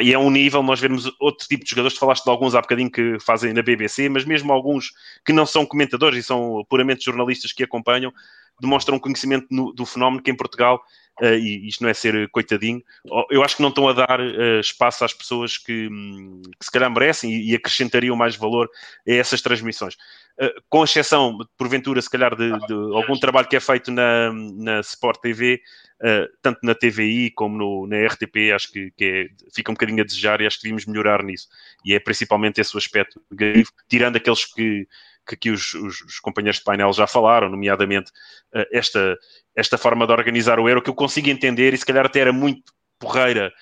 [0.00, 2.90] E é um nível, nós vemos outro tipo de jogadores, falaste de alguns há bocadinho
[2.90, 4.92] que fazem na BBC, mas mesmo alguns
[5.24, 8.12] que não são comentadores e são puramente jornalistas que acompanham,
[8.60, 10.82] demonstram conhecimento no, do fenómeno que em Portugal
[11.20, 12.82] uh, e isto não é ser coitadinho,
[13.30, 16.70] eu acho que não estão a dar uh, espaço às pessoas que, um, que, se
[16.70, 18.70] calhar merecem e, e, acrescentariam mais valor
[19.06, 19.94] a essas transmissões.
[20.40, 24.80] Uh, com exceção, porventura, se calhar, de, de, algum trabalho que é feito na, na
[24.80, 25.60] Sport TV,
[26.42, 30.04] tanto na TVI como no, na RTP, acho que, que é, fica um bocadinho a
[30.04, 31.48] desejar e acho que devíamos melhorar nisso.
[31.86, 33.18] E é principalmente esse o aspecto
[33.88, 34.86] tirando aqueles que
[35.26, 38.10] que aqui os, os, os, companheiros de painel já falaram, nomeadamente
[38.54, 39.18] uh, esta,
[39.54, 42.32] esta forma de organizar o Euro, que eu consigo entender e se calhar até era
[42.32, 43.52] muito porreira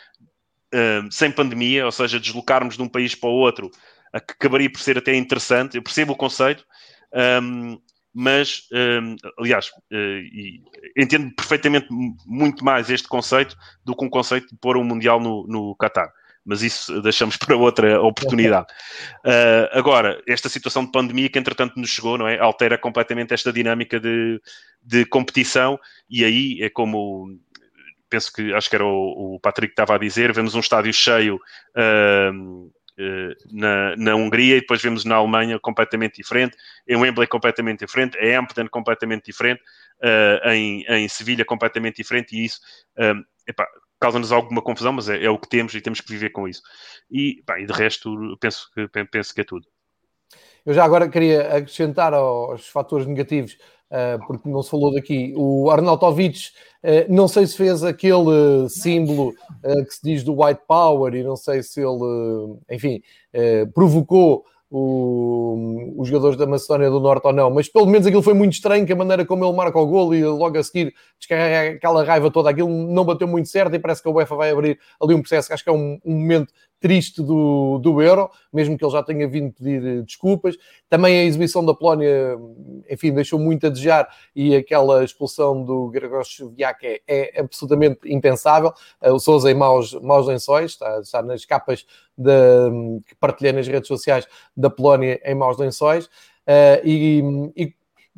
[0.75, 3.71] uh, sem pandemia, ou seja, deslocarmos de um país para o outro,
[4.13, 5.77] acabaria por ser até interessante.
[5.77, 6.65] Eu percebo o conceito,
[7.13, 7.77] ehm,
[8.13, 11.89] mas, ehm, aliás, uh, entendo perfeitamente
[12.25, 16.13] muito mais este conceito do que um conceito de pôr um Mundial no, no Qatar
[16.45, 18.67] mas isso deixamos para outra oportunidade.
[19.25, 22.39] Uh, agora, esta situação de pandemia que entretanto nos chegou, não é?
[22.39, 24.41] Altera completamente esta dinâmica de,
[24.83, 25.79] de competição
[26.09, 27.39] e aí é como
[28.09, 30.93] penso que acho que era o, o Patrick que estava a dizer, vemos um estádio
[30.93, 37.27] cheio uh, uh, na, na Hungria e depois vemos na Alemanha completamente diferente, em Wembley
[37.27, 39.63] completamente diferente, em Amsterdam completamente diferente,
[40.45, 42.61] em, em Sevilha completamente diferente e isso
[43.47, 43.67] epá,
[44.01, 46.63] causa-nos alguma confusão, mas é, é, o que temos e temos que viver com isso.
[47.11, 49.67] E, bem, e de resto, penso que, penso que é tudo.
[50.65, 53.57] Eu já agora queria acrescentar aos fatores negativos,
[53.91, 56.51] uh, porque não se falou daqui, o Arnautovic,
[56.83, 61.23] uh, não sei se fez aquele símbolo uh, que se diz do white power e
[61.23, 63.03] não sei se ele, enfim,
[63.75, 68.35] provocou o, os jogadores da Macedónia do Norte ou não, mas pelo menos aquilo foi
[68.35, 71.77] muito estranho, que a maneira como ele marca o golo e logo a seguir descarrega
[71.77, 74.79] aquela raiva toda, aquilo não bateu muito certo e parece que a UEFA vai abrir
[75.01, 76.53] ali um processo acho que é um, um momento
[76.85, 80.55] triste do, do Euro, mesmo que ele já tenha vindo pedir eh, desculpas.
[80.87, 82.37] Também a exibição da Polónia,
[82.91, 84.07] enfim, deixou muito a desejar
[84.37, 88.71] e aquela expulsão do Grigoschowiak é, é absolutamente impensável.
[89.01, 91.87] Eh, o Sousa em maus, maus lençóis, está, está nas capas
[92.19, 96.05] de, que partilhei nas redes sociais da Polónia em maus lençóis.
[96.47, 97.23] Uh, e,
[97.57, 97.75] e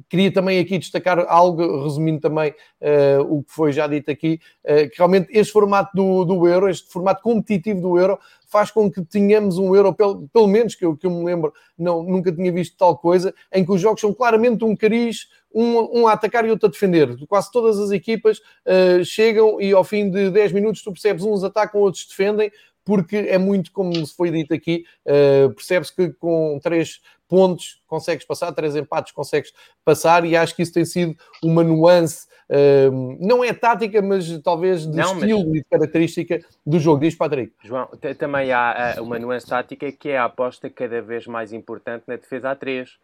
[0.09, 4.90] Queria também aqui destacar algo, resumindo também uh, o que foi já dito aqui, uh,
[4.90, 9.03] que realmente este formato do, do Euro, este formato competitivo do Euro, faz com que
[9.03, 12.53] tenhamos um Euro, pelo, pelo menos que eu, que eu me lembro, não, nunca tinha
[12.53, 16.44] visto tal coisa, em que os jogos são claramente um cariz, um, um a atacar
[16.44, 17.16] e outro a defender.
[17.26, 21.42] Quase todas as equipas uh, chegam e ao fim de 10 minutos tu percebes uns
[21.42, 22.51] atacam, outros defendem,
[22.84, 28.24] porque é muito como se foi dito aqui, uh, percebe-se que com três pontos consegues
[28.24, 29.52] passar, três empates consegues
[29.84, 34.86] passar, e acho que isso tem sido uma nuance, uh, não é tática, mas talvez
[34.86, 35.48] de não, estilo mas...
[35.48, 37.00] e de característica do jogo.
[37.00, 37.52] Diz Patrick.
[37.62, 42.16] João, também há uma nuance tática que é a aposta cada vez mais importante na
[42.16, 42.98] defesa a três.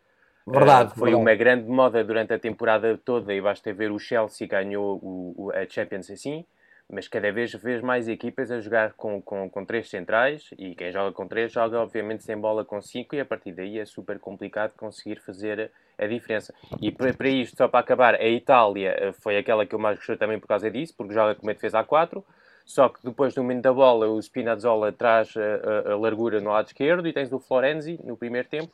[0.46, 0.92] Verdade.
[0.92, 1.22] Uh, foi verdade.
[1.22, 5.52] uma grande moda durante a temporada toda e basta ver o Chelsea ganhou o, o,
[5.52, 6.44] a Champions assim
[6.93, 10.93] mas cada vez vês mais equipas a jogar com, com, com três centrais e quem
[10.93, 14.18] joga com três joga obviamente sem bola com cinco e a partir daí é super
[14.18, 16.55] complicado conseguir fazer a diferença.
[16.82, 19.97] E para, para isto, só para acabar, a Itália eh, foi aquela que eu mais
[19.97, 22.22] gostei também por causa disso, porque joga com uma defesa a 4
[22.64, 26.51] só que depois do momento da bola o Spinazzola traz a, a, a, largura no
[26.51, 28.70] lado esquerdo e tens o Florenzi no primeiro tempo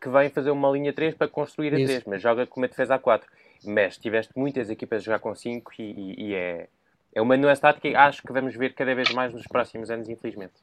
[0.00, 2.96] que vem fazer uma linha 3 para construir a 3, mas joga com uma defesa
[2.96, 3.26] a 4
[3.64, 6.68] mas tiveste muitas equipas a jogar com 5 e, e, e é,
[7.14, 10.08] é uma nuance tática que acho que vamos ver cada vez mais nos próximos anos,
[10.08, 10.62] infelizmente.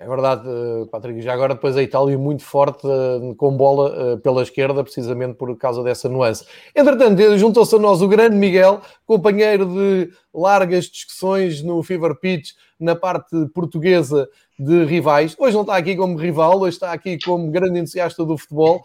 [0.00, 1.20] É verdade, eh, Patrick.
[1.20, 5.56] Já agora depois a Itália muito forte eh, com bola eh, pela esquerda, precisamente por
[5.58, 6.44] causa dessa nuance.
[6.72, 12.94] Entretanto, juntou-se a nós o grande Miguel, companheiro de largas discussões no Fever Pitch na
[12.94, 15.34] parte portuguesa de rivais.
[15.36, 18.82] Hoje não está aqui como rival, hoje está aqui como grande entusiasta do futebol.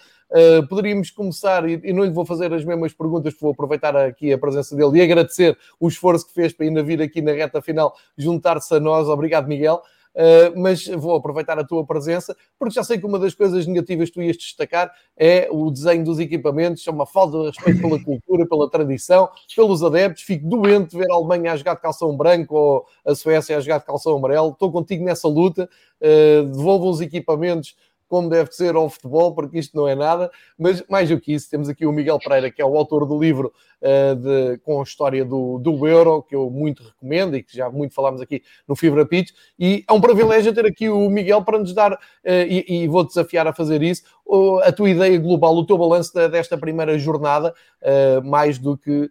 [0.67, 4.75] Poderíamos começar, e, não lhe vou fazer as mesmas perguntas, vou aproveitar aqui a presença
[4.75, 8.73] dele e agradecer o esforço que fez para ainda vir aqui na reta final juntar-se
[8.73, 9.07] a nós.
[9.07, 9.83] Obrigado, Miguel.
[10.15, 14.09] Uh, mas vou aproveitar a tua presença, porque já sei que uma das coisas negativas
[14.09, 18.03] que tu ias destacar é o desenho dos equipamentos, é uma falta de respeito pela
[18.03, 20.23] cultura, pela tradição, pelos adeptos.
[20.23, 23.59] Fico doente de ver a Alemanha a jogar de calção branco ou a Suécia a
[23.59, 24.51] jogar de calção amarelo.
[24.51, 25.67] Estou contigo nessa luta.
[25.99, 27.75] Uh, devolvam os equipamentos
[28.13, 31.49] como deve ser ao futebol, porque isto não é nada, mas mais do que isso,
[31.49, 33.51] temos aqui o Miguel Pereira, que é o autor do livro
[33.81, 37.71] uh, de, com a história do, do Euro, que eu muito recomendo e que já
[37.71, 41.57] muito falámos aqui no Fibra Pitch, e é um privilégio ter aqui o Miguel para
[41.57, 45.55] nos dar, uh, e, e vou desafiar a fazer isso, uh, a tua ideia global,
[45.55, 47.51] o teu balanço desta primeira jornada,
[47.81, 49.09] uh, mais do que,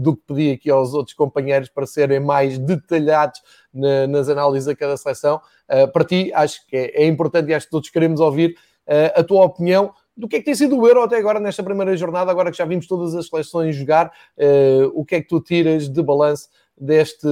[0.00, 3.42] do que pedi aqui aos outros companheiros para serem mais detalhados
[3.74, 5.40] na, nas análises a cada seleção.
[5.68, 8.56] Uh, para ti, acho que é, é, importante e acho que todos queremos ouvir
[8.86, 11.62] uh, a tua opinião do que é que tem sido o Euro até agora nesta
[11.62, 15.28] primeira jornada, agora que já vimos todas as seleções jogar, uh, o que é que
[15.28, 16.48] tu tiras de balanço
[16.78, 17.26] deste,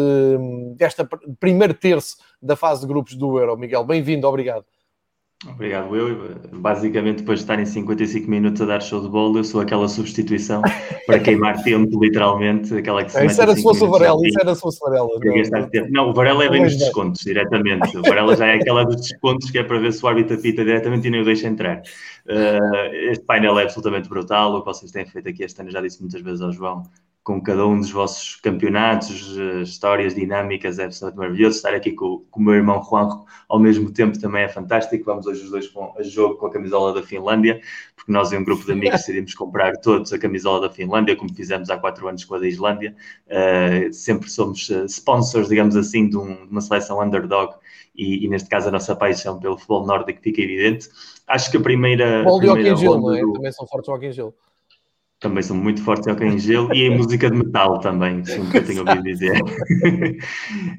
[0.76, 3.56] desta primeiro terço da fase de grupos do Euro?
[3.56, 4.64] Miguel, bem-vindo, obrigado.
[5.48, 6.36] Obrigado, eu.
[6.52, 10.62] Basicamente, depois de estarem 55 minutos a dar show de bola, eu sou aquela substituição
[11.04, 12.72] para queimar tempo, literalmente.
[12.76, 15.08] Aquela que se isso era se fosse o Varela, isso era se fosse o Varela.
[15.20, 17.96] Não, não, o Varela é bem dos descontos, diretamente.
[17.96, 20.64] O Varela já é aquela dos descontos que é para ver se o árbitro apita
[20.64, 21.82] diretamente e nem o deixa entrar.
[22.26, 24.54] Uh, este painel é absolutamente brutal.
[24.54, 26.84] O que vocês têm feito aqui este ano, já disse muitas vezes ao João,
[27.22, 31.56] com cada um dos vossos campeonatos, eh, histórias dinâmicas, é absolutamente maravilhoso.
[31.56, 35.04] Estar aqui com, com o meu irmão Juan ao mesmo tempo também é fantástico.
[35.04, 37.60] Vamos hoje os dois com, a jogo com a camisola da Finlândia,
[37.94, 41.32] porque nós e um grupo de amigos decidimos comprar todos a camisola da Finlândia, como
[41.32, 42.94] fizemos há quatro anos com a da Islândia.
[43.28, 47.54] Uh, sempre somos uh, sponsors, digamos assim, de, um, de uma seleção underdog
[47.94, 50.88] e, e, neste caso a nossa paixão pelo futebol nórdico fica evidente.
[51.28, 52.24] Acho que a primeira.
[52.24, 53.20] Bom, primeira Gil, não é?
[53.20, 53.34] Do...
[53.34, 54.34] Também são fortes o Gil
[55.22, 58.58] também são muito fortes ao em gelo e em música de metal também, segundo que
[58.58, 59.40] eu tenho ouvido dizer.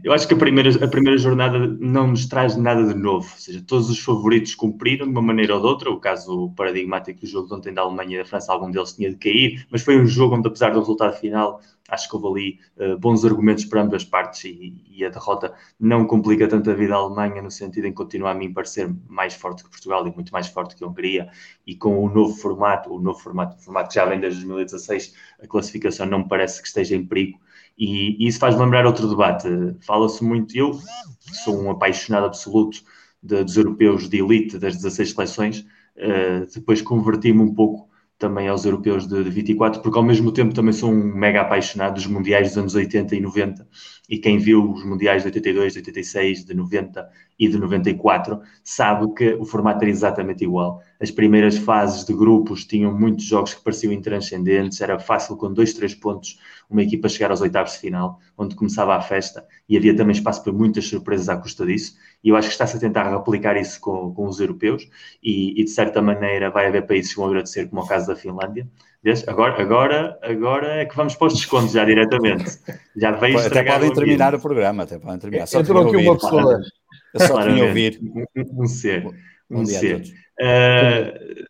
[0.04, 3.40] eu acho que a primeira, a primeira jornada não nos traz nada de novo, ou
[3.40, 7.26] seja, todos os favoritos cumpriram de uma maneira ou de outra, o caso paradigmático do
[7.26, 9.98] jogo de ontem da Alemanha e da França, algum deles tinha de cair, mas foi
[9.98, 11.62] um jogo onde apesar do resultado final
[11.94, 16.06] acho que houve ali uh, bons argumentos para ambas partes e, e, a derrota não
[16.06, 19.64] complica tanto a vida à Alemanha no sentido em continuar a mim parecer mais forte
[19.64, 21.30] que Portugal e muito mais forte que a Hungria
[21.66, 25.14] e com o novo formato, o novo formato, o formato que já vem desde 2016,
[25.42, 27.40] a classificação não me parece que esteja em perigo
[27.78, 29.48] e, e isso faz lembrar outro debate.
[29.82, 30.80] Fala-se muito, eu
[31.20, 32.84] sou um apaixonado absoluto
[33.22, 37.90] de, dos europeus de elite das 16 seleções, uh, depois converti-me um pouco
[38.24, 41.96] também aos europeus de, de 24, porque ao mesmo tempo também sou um mega apaixonado
[41.96, 43.68] dos mundiais dos anos 80 e 90,
[44.14, 47.10] e quem viu os mundiais de 82, de 86, de 90
[47.40, 50.84] e de 94 sabe que o formato era exatamente igual.
[51.02, 55.74] As primeiras fases de grupos tinham muitos jogos que pareciam intranscendentes, era fácil com dois,
[55.74, 56.38] três pontos
[56.70, 60.44] uma equipa chegar aos oitavos de final, onde começava a festa, e havia também espaço
[60.44, 63.82] para muitas surpresas à custa disso, e eu acho que está-se a tentar replicar isso
[63.82, 64.88] com, com os europeus,
[65.24, 68.08] e, e, de certa maneira vai haver países que vão agradecer, como é o caso
[68.08, 68.68] da Finlândia.
[69.28, 72.58] Agora, agora, agora é que vamos para os descontos já diretamente.
[72.96, 75.46] Já veio Até podem terminar o programa, até podem terminar.
[75.46, 76.62] Só Entrou aqui uma pessoa.
[77.14, 78.00] Eu só queria ouvir.
[78.36, 79.06] Um ser.
[79.50, 80.04] Um ser.
[80.40, 81.44] Uh,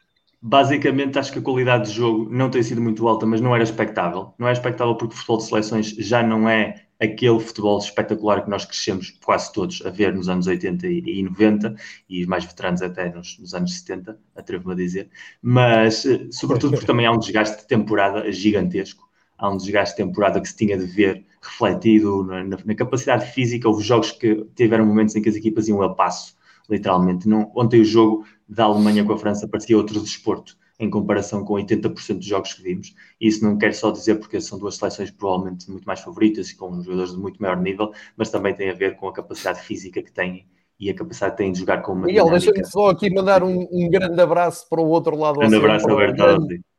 [0.45, 3.63] basicamente acho que a qualidade de jogo não tem sido muito alta, mas não era
[3.63, 4.33] expectável.
[4.37, 8.49] Não é expectável porque o futebol de seleções já não é aquele futebol espetacular que
[8.49, 11.75] nós crescemos quase todos a ver nos anos 80 e 90
[12.09, 15.09] e mais veteranos até nos, nos anos 70, atrevo-me a dizer,
[15.41, 20.03] mas eh, sobretudo porque também há um desgaste de temporada gigantesco, há um desgaste de
[20.03, 24.45] temporada que se tinha de ver refletido na, na, na capacidade física, houve jogos que
[24.55, 26.35] tiveram momentos em que as equipas iam a passo,
[26.69, 27.27] literalmente.
[27.27, 31.53] Não, ontem o jogo da Alemanha com a França parecia outro desporto em comparação com
[31.53, 32.95] 80% dos jogos que vimos.
[33.19, 36.57] E isso não quer só dizer porque são duas seleções provavelmente muito mais favoritas e
[36.57, 40.01] com jogadores de muito maior nível, mas também tem a ver com a capacidade física
[40.01, 40.47] que têm
[40.79, 43.67] e a capacidade que têm de jogar com uma Miguel, deixa-me só aqui mandar um,
[43.71, 45.37] um, grande abraço para o outro lado.
[45.37, 46.72] Um grande abraço, Alberto.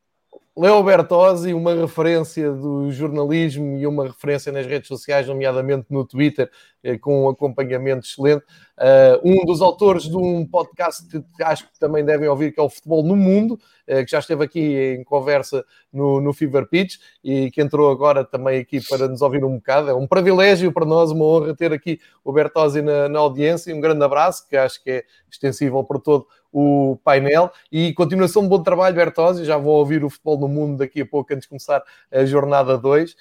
[0.57, 6.49] Leo Bertozzi, uma referência do jornalismo e uma referência nas redes sociais, nomeadamente no Twitter,
[6.81, 8.45] eh, com um acompanhamento excelente.
[8.77, 12.63] Uh, um dos autores de um podcast que acho que também devem ouvir, que é
[12.63, 16.97] o Futebol no Mundo, uh, que já esteve aqui em conversa no, no Fever Pitch
[17.21, 19.89] e que entrou agora também aqui para nos ouvir um bocado.
[19.89, 23.75] É um privilégio para nós, uma honra ter aqui o Bertozzi na, na audiência.
[23.75, 27.51] Um grande abraço, que acho que é extensível para todo o painel.
[27.69, 29.43] E continuação de bom trabalho, Bertozzi.
[29.43, 32.77] Já vou ouvir o Futebol no Mundo daqui a pouco, antes de começar a jornada
[32.77, 33.13] 2.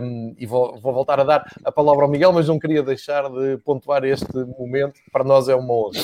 [0.00, 3.28] Um, e vou, vou, voltar a dar a palavra ao Miguel, mas não queria deixar
[3.28, 6.00] de pontuar este momento, para nós é uma honra.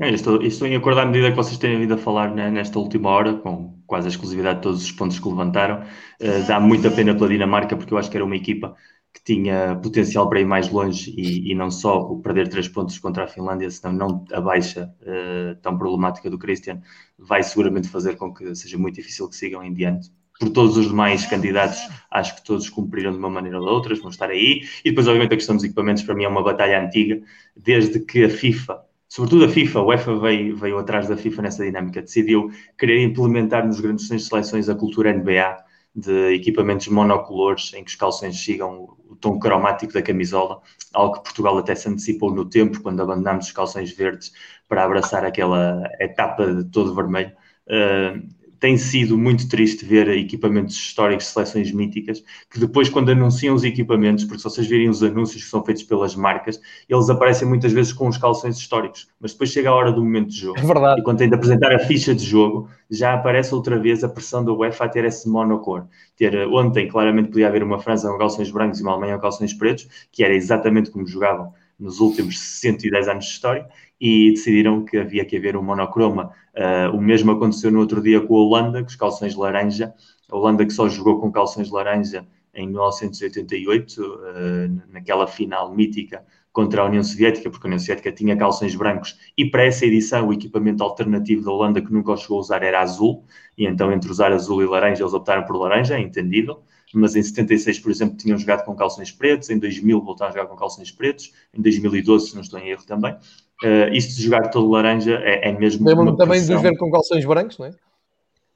[0.00, 2.78] É, estou, estou em acordo à medida que vocês têm vindo a falar né, nesta
[2.80, 5.84] última hora, com quase a exclusividade de todos os pontos que levantaram.
[6.20, 8.74] Uh, dá muita pena pela Dinamarca, porque eu acho que era uma equipa
[9.12, 12.98] que tinha potencial para ir mais longe e, e não só o perder três pontos
[12.98, 16.80] contra a Finlândia, senão não a baixa uh, tão problemática do Christian,
[17.18, 20.10] vai seguramente fazer com que seja muito difícil que sigam em diante
[20.40, 21.78] por todos os demais candidatos,
[22.10, 24.62] acho que todos cumpriram de uma maneira ou de outra, vão estar aí.
[24.84, 27.22] E depois, obviamente, a questão dos equipamentos para mim é uma batalha antiga,
[27.56, 28.82] desde que a FIFA
[29.12, 33.66] sobretudo a FIFA, a UEFA veio, veio atrás da FIFA nessa dinâmica, decidiu querer implementar
[33.66, 35.54] nos grandes seleções a cultura NBA
[35.94, 40.60] de equipamentos monocolores em que os calções sigam o tom cromático da camisola,
[40.92, 44.32] algo que Portugal até se antecipou no tempo quando abandonámos os calções verdes
[44.68, 47.32] para abraçar aquela etapa de todo vermelho.
[47.66, 53.64] Uh, tem sido muito triste ver equipamentos históricos seleções míticas que depois, quando anunciam os
[53.64, 57.72] equipamentos, porque se vocês virem os anúncios que são feitos pelas marcas, eles aparecem muitas
[57.72, 60.60] vezes com os calções históricos, mas depois chega a hora do momento de jogo.
[60.60, 61.00] É verdade.
[61.00, 64.44] E quando tem de apresentar a ficha de jogo, já aparece outra vez a pressão
[64.44, 65.88] da UEFA a ter esse monocor.
[66.16, 69.52] Ter, ontem, claramente, podia haver uma França com calções brancos e uma Alemanha com calções
[69.52, 71.52] pretos, que era exatamente como jogavam
[71.82, 73.66] nos últimos 110 anos de história,
[74.00, 76.32] e decidiram que havia que haver um monocroma.
[76.54, 79.92] Uh, o mesmo aconteceu no outro dia com a Holanda, com os calções laranja.
[80.30, 86.24] A Holanda que só jogou com calções laranja em 1988, uh, ah, naquela final mítica
[86.52, 90.28] contra a União Soviética, porque a União Soviética tinha calções brancos e para essa edição
[90.28, 93.24] o equipamento alternativo da Holanda que nunca chegou a usar era azul,
[93.56, 96.62] e então entre usar azul e laranja eles optaram por laranja, é entendível,
[96.94, 100.48] mas em 76, por exemplo, tinham jogado com calções pretos, em 2000 voltaram a jogar
[100.48, 104.50] com calções pretos, em 2012, se não estou em erro também, uh, isto de jogar
[104.50, 105.86] todo laranja é, é mesmo.
[105.86, 107.70] Lembro-me também de ver com calções brancos, não é?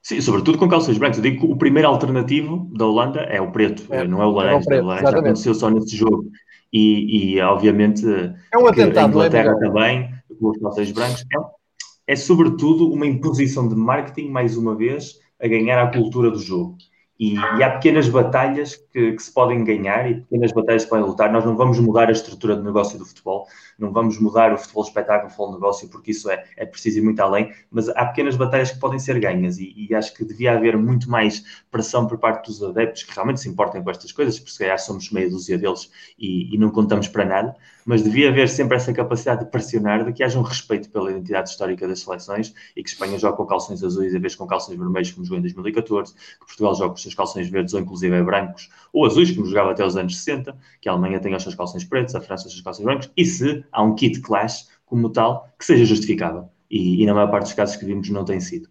[0.01, 1.17] Sim, sobretudo com calções brancos.
[1.17, 4.31] Eu digo que o primeiro alternativo da Holanda é o preto, é, não é o
[4.31, 4.55] laranja.
[4.55, 5.25] É o, preto, o laranja exatamente.
[5.25, 6.31] aconteceu só nesse jogo.
[6.71, 10.09] E, e obviamente é um atentado, a Inglaterra é também,
[10.39, 15.47] com os calções brancos, é, é sobretudo uma imposição de marketing, mais uma vez, a
[15.47, 16.77] ganhar a cultura do jogo.
[17.19, 21.05] E, e, há pequenas batalhas que, que, se podem ganhar e pequenas batalhas que podem
[21.05, 21.31] lutar.
[21.31, 23.47] Nós não vamos mudar a estrutura de negócio do futebol,
[23.77, 27.01] não vamos mudar o futebol espetáculo, o futebol negócio, porque isso é, é preciso ir
[27.01, 30.53] muito além, mas há pequenas batalhas que podem ser ganhas e, e, acho que devia
[30.53, 34.39] haver muito mais pressão por parte dos adeptos que realmente se importem com estas coisas,
[34.39, 37.55] porque se calhar somos meia dúzia deles e, e não contamos para nada,
[37.85, 41.49] mas devia haver sempre essa capacidade de pressionar, de que haja um respeito pela identidade
[41.49, 45.11] histórica das seleções e que Espanha jogue com calções azuis em vez com calções vermelhos,
[45.11, 48.69] como jogou em 2014, que Portugal jogue com os seus calções verdes ou inclusive brancos
[48.91, 51.83] ou azuis, como jogava até os anos 60, que a Alemanha tem os seus calções
[51.83, 55.49] pretos, a França os seus calções brancos, e se há um kit clash como tal
[55.57, 56.49] que seja justificável.
[56.69, 58.69] E, e na maior parte dos casos que vimos não tem sido.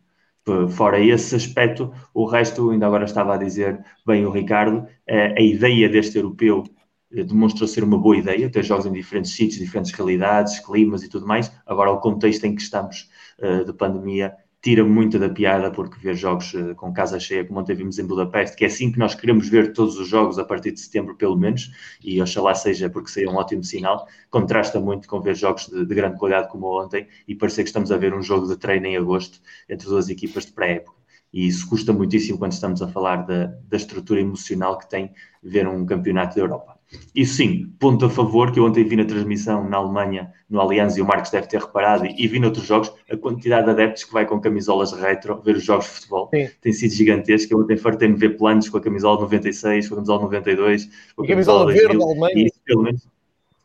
[0.71, 5.43] Fora esse aspecto, o resto, ainda agora estava a dizer bem o Ricardo, eh, a
[5.43, 6.63] ideia deste europeu
[7.13, 11.09] eh, demonstrou ser uma boa ideia, ter jogos em diferentes sítios, diferentes realidades, climas e
[11.09, 11.51] tudo mais.
[11.67, 14.37] Agora, o contexto em que estamos uh, de pandemia
[14.67, 18.05] tira muito da piada, porque ver jogos uh, com casa cheia, como ontem vimos em
[18.05, 21.15] Budapeste, que é assim que nós queremos ver todos os jogos a partir de setembro,
[21.15, 21.71] pelo menos,
[22.03, 25.95] e oxalá seja porque seria um ótimo sinal, contrasta muito com ver jogos de, de
[25.95, 28.97] grande qualidade como ontem e parecer que estamos a ver um jogo de treino em
[28.97, 30.99] agosto entre duas equipas de pré-época.
[31.33, 35.69] E isso custa muitíssimo quando estamos a falar da, da estrutura emocional que tem ver
[35.69, 36.76] um campeonato da Europa.
[37.15, 40.97] Isso sim, ponto a favor, que eu ontem vi na transmissão na Alemanha, no Allianz,
[40.97, 44.13] e o Marcos deve ter reparado, e, vi noutros jogos, a quantidade de adeptos que
[44.13, 46.49] vai com camisolas retro ver os jogos de futebol sim.
[46.61, 47.53] tem sido gigantesca.
[47.53, 51.27] Eu ontem fartei-me ver planos com a camisola 96, com a camisola 92, com a
[51.27, 52.35] camisola, camisola verde da Alemanha.
[52.37, 53.09] E isso, pelo menos,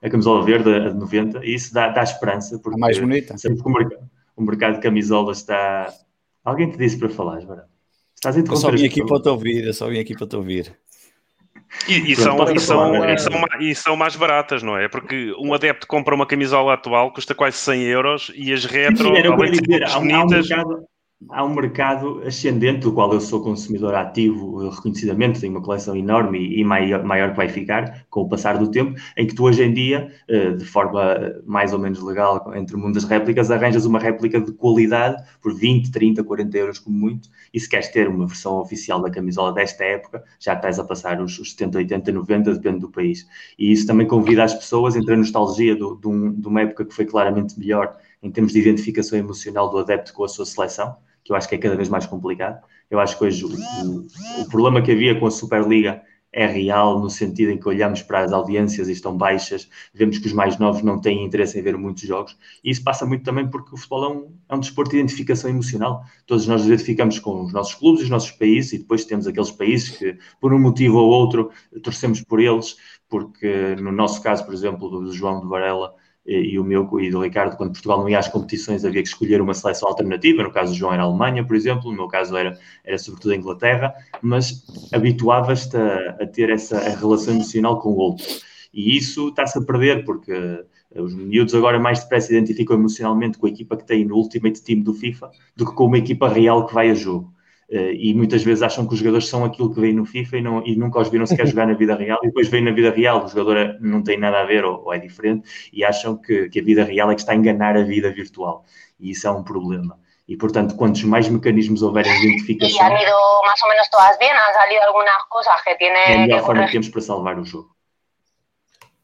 [0.02, 2.58] a camisola verde, a de 90, e isso dá, dá esperança.
[2.58, 3.38] Porque a mais bonita.
[3.38, 5.94] Sabemos que o mercado, o mercado de camisolas está...
[6.44, 7.66] Alguém te disse para falar, Joana?
[8.16, 10.36] Estás a eu só vim aqui para te ouvir, eu só vim aqui para te
[10.36, 10.76] ouvir.
[11.88, 14.88] E, e, são, e, são, e, são, e são mais baratas, não é?
[14.88, 19.10] Porque um adepto compra uma camisola atual, custa quase 100 euros e as retro, Sim,
[19.10, 19.94] além de bonitas...
[19.94, 20.86] há, um mercado,
[21.30, 26.40] há um mercado ascendente, do qual eu sou consumidor ativo, reconhecidamente, tenho uma coleção enorme
[26.60, 29.64] e maior, maior que vai ficar com o passar do tempo, em que tu hoje
[29.64, 33.86] em dia, eh, de forma mais ou menos legal, entre o mundo das réplicas, arranjas
[33.86, 38.08] uma réplica de qualidade por 20, 30, 40 euros como muito, e se queres ter
[38.08, 42.12] uma versão oficial da camisola desta época, já estás a passar os, os 70, 80,
[42.12, 43.28] 90, depende do país.
[43.58, 46.94] E isso também convida as pessoas, entre a nostalgia do, um, de uma época que
[46.94, 51.32] foi claramente melhor em termos de identificação emocional do adepto com a sua seleção, que
[51.32, 52.62] eu acho que é cada vez mais complicado.
[52.90, 56.02] Eu acho que hoje o, o, problema que havia com a Superliga
[56.34, 60.28] é real no sentido em que olhamos para as audiências e estão baixas, vemos que
[60.28, 63.50] os mais novos não têm interesse em ver muitos jogos, e isso passa muito também
[63.50, 66.04] porque o futebol é um, é um desporto de identificação emocional.
[66.26, 69.90] Todos nós identificamos com os nossos clubes, os nossos países, e depois temos aqueles países
[69.90, 71.52] que, por um motivo ou outro,
[71.84, 72.78] torcemos por eles,
[73.10, 75.94] porque no nosso caso, por exemplo, do João de Varela,
[76.26, 79.42] e, o meu e do Ricardo, quando Portugal não ia às competições, havia que escolher
[79.42, 80.44] uma seleção alternativa.
[80.44, 83.32] No caso do João era a Alemanha, por exemplo, no meu caso era, era sobretudo
[83.32, 84.64] a Inglaterra, mas
[84.94, 88.26] habituavas-te a, a, ter essa relação emocional com o outro.
[88.74, 90.32] E isso está-se a perder, porque
[90.96, 94.82] os miúdos agora mais depressa identificam emocionalmente com a equipa que tem no Ultimate Team
[94.82, 97.34] do FIFA do que com uma equipa real que vai a jogo.
[97.72, 100.42] Uh, e muitas vezes acham que os jogadores são aquilo que vêm no FIFA e,
[100.42, 102.92] não, e nunca os viram sequer jogar na vida real, e depois vêm na vida
[102.92, 106.18] real, o jogador é, não tem nada a ver ou, ou é diferente, e acham
[106.18, 108.66] que, que, a vida real é que está a enganar a vida virtual.
[109.00, 109.98] E isso é um problema.
[110.28, 112.78] E, portanto, quantos mais mecanismos houverem de identificação...
[112.78, 114.32] E han ido mais ou menos todas bem?
[114.32, 115.98] Han salido algumas coisas que tienen...
[115.98, 117.70] É a melhor forma que temos para salvar o jogo.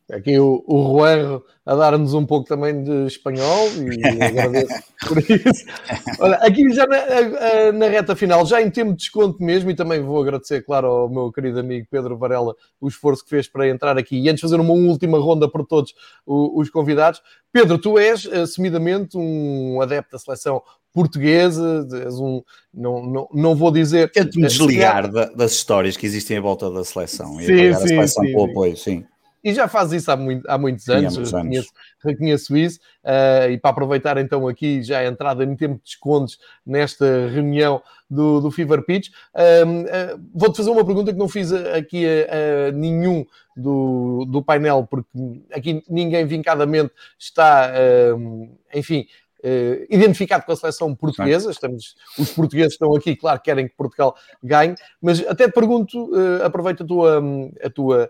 [0.10, 5.66] Aqui o, o Juan a dar-nos um pouco também de espanhol e agradeço por isso.
[6.20, 10.02] Olha, aqui já na, na, reta final, já em tempo de desconto mesmo, e também
[10.02, 13.98] vou agradecer, claro, ao meu querido amigo Pedro Varela o esforço que fez para entrar
[13.98, 14.18] aqui.
[14.18, 15.94] E antes de fazer uma última ronda por todos
[16.26, 20.62] os, convidados, Pedro, tu és assumidamente um adepto da seleção
[20.94, 22.42] portuguesa, és um,
[22.74, 24.10] não, não, não vou dizer...
[24.14, 27.88] Tento-me desligar da, das histórias que existem à volta da seleção sim, e apoiar a
[27.88, 29.06] seleção sim, pelo apoio, sim
[29.48, 31.72] e já faz isso há, muito, há muitos anos, Sim, muitos reconheço,
[32.04, 36.38] reconheço, isso, uh, e para aproveitar então aqui já a entrada em tempo de descontos
[36.66, 42.06] nesta reunião do, do Fever Pitch, uh, vou-te fazer uma pergunta que não fiz aqui
[42.06, 43.26] a, a, nenhum
[43.56, 45.10] do, do painel, porque
[45.54, 47.72] aqui ninguém vincadamente está,
[48.74, 49.08] enfim,
[49.44, 51.52] Uh, identificado com a seleção portuguesa.
[51.52, 56.44] Estamos, os portugueses estão aqui, claro, querem que Portugal ganhe, mas até te pergunto, uh,
[56.44, 57.24] aproveita a tua,
[57.64, 58.10] a tua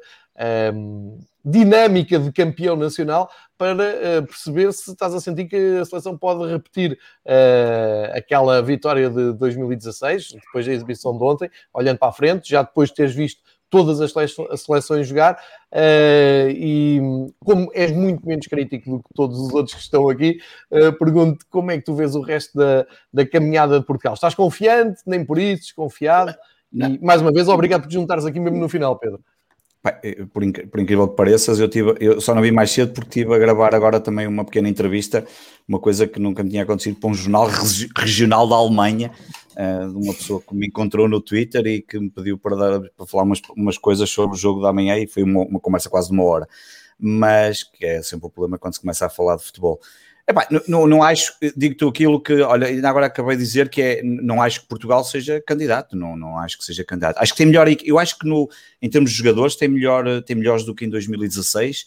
[0.74, 6.18] um, dinâmica de campeão nacional para uh, perceber se estás a sentir que a seleção
[6.18, 12.14] pode repetir uh, aquela vitória de 2016, depois da exibição de ontem, olhando para a
[12.14, 14.14] frente, já depois de teres visto todas as
[14.62, 15.34] seleções jogar
[15.74, 17.00] uh, e
[17.44, 20.40] como és muito menos crítico do que todos os outros que estão aqui,
[20.72, 24.14] uh, pergunto como é que tu vês o resto da, da caminhada de Portugal?
[24.14, 25.02] Estás confiante?
[25.06, 25.64] Nem por isso?
[25.64, 26.36] Desconfiado?
[26.72, 29.22] E mais uma vez, obrigado por juntares aqui mesmo no final, Pedro.
[30.04, 33.20] Eh, por, por, incrível que pareças, eu, tive, eu só não vi mais cedo porque
[33.20, 35.26] estive a gravar agora também uma pequena entrevista,
[35.68, 37.48] uma coisa que nunca me tinha acontecido para um jornal
[37.96, 39.12] regional da Alemanha,
[39.54, 42.82] uh, de uma pessoa que me encontrou no Twitter e que me pediu para, dar,
[42.98, 45.90] para falar umas, umas coisas sobre o jogo da manhã e foi uma, uma conversa
[45.90, 46.48] quase de uma hora.
[47.00, 49.80] Mas que é sempre o problema quando se começa a falar de futebol.
[50.30, 54.04] Epá, não, não acho, digo-te aquilo que, olha, ainda agora acabei de dizer que é,
[54.04, 57.18] não acho que Portugal seja candidato, não, não acho que seja candidato.
[57.18, 58.50] Acho que tem melhor, eu acho que no,
[58.82, 61.86] em termos de jogadores tem, melhor, tem melhores do que em 2016,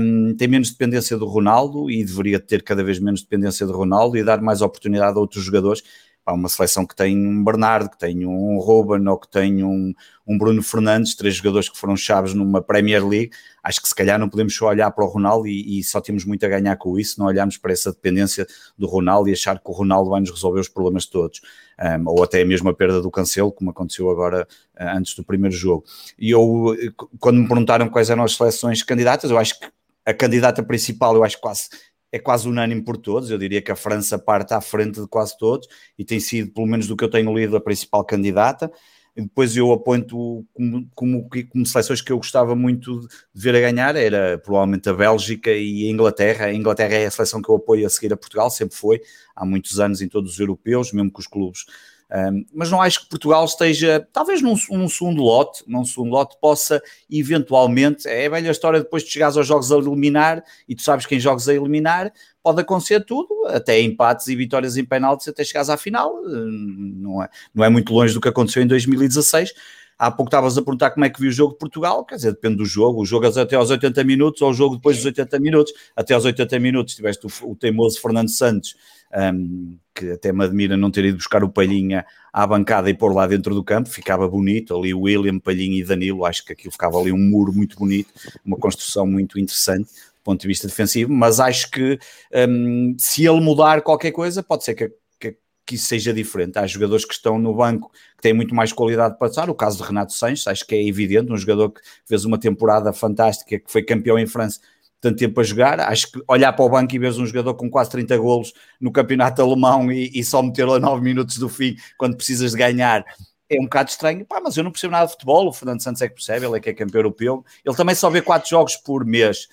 [0.00, 4.16] um, tem menos dependência do Ronaldo e deveria ter cada vez menos dependência do Ronaldo
[4.16, 5.84] e dar mais oportunidade a outros jogadores
[6.28, 9.94] Há uma seleção que tem um Bernardo, que tem um Ruben ou que tem um,
[10.26, 13.30] um Bruno Fernandes, três jogadores que foram chaves numa Premier League.
[13.62, 16.26] Acho que se calhar não podemos só olhar para o Ronaldo e, e só temos
[16.26, 19.70] muito a ganhar com isso, não olharmos para essa dependência do Ronaldo e achar que
[19.70, 21.40] o Ronaldo vai nos resolver os problemas todos.
[21.80, 24.46] Um, ou até mesmo a perda do Cancelo, como aconteceu agora
[24.78, 25.84] uh, antes do primeiro jogo.
[26.18, 26.76] E eu,
[27.18, 29.66] quando me perguntaram quais eram as seleções candidatas, eu acho que
[30.04, 31.68] a candidata principal, eu acho quase
[32.10, 33.30] é quase unânime por todos.
[33.30, 36.66] Eu diria que a França parte à frente de quase todos e tem sido, pelo
[36.66, 38.70] menos do que eu tenho lido, a principal candidata.
[39.16, 43.00] E depois eu aponto como, como, como, seleções que eu gostava muito
[43.34, 46.46] de ver a ganhar, era provavelmente a Bélgica e a Inglaterra.
[46.46, 49.00] A Inglaterra é a seleção que eu apoio a seguir a Portugal, sempre foi,
[49.34, 51.64] há muitos anos em todos os europeus, mesmo que os clubes
[52.10, 56.36] um, mas não acho que Portugal esteja, talvez num, num, segundo lote, num segundo lote
[56.40, 60.82] possa eventualmente, é a velha história depois de chegares aos jogos a eliminar e tu
[60.82, 62.10] sabes quem jogos a eliminar,
[62.42, 67.22] pode acontecer tudo, até empates e vitórias em penaltis até chegares à final, hum, não
[67.22, 69.52] é, não é muito longe do que aconteceu em 2016.
[69.98, 72.30] Há pouco estavas a perguntar como é que viu o jogo de Portugal, quer dizer,
[72.30, 73.02] depende do jogo.
[73.02, 75.72] O jogo é até aos 80 minutos ou o jogo depois dos 80 minutos.
[75.96, 78.76] Até aos 80 minutos tiveste o, o teimoso Fernando Santos
[79.14, 83.14] um, que até me admira não ter ido buscar o Palhinha à bancada e pôr
[83.14, 86.72] lá dentro do campo, ficava bonito, ali o William, Palhinha e Danilo, acho que aquilo
[86.72, 88.12] ficava ali um muro muito bonito,
[88.44, 89.90] uma construção muito interessante
[90.28, 91.98] ponto de vista defensivo, mas acho que
[92.46, 95.34] um, se ele mudar qualquer coisa, pode ser que, que,
[95.64, 96.58] que isso seja diferente.
[96.58, 99.78] Há jogadores que estão no banco que têm muito mais qualidade para passar, o caso
[99.78, 103.72] de Renato Sanches, acho que é evidente, um jogador que fez uma temporada fantástica, que
[103.72, 104.60] foi campeão em França,
[105.00, 105.80] tanto tempo a jogar.
[105.80, 108.90] Acho que olhar para o banco e ver um jogador com quase 30 golos no
[108.90, 113.04] campeonato alemão e, e só metê-lo a 9 minutos do fim quando precisas de ganhar
[113.50, 114.26] é um bocado estranho.
[114.26, 115.48] Pá, mas eu não percebo nada de futebol.
[115.48, 117.44] O Fernando Santos é que percebe, ele é que é campeão europeu.
[117.64, 119.48] Ele também só vê 4 jogos por mês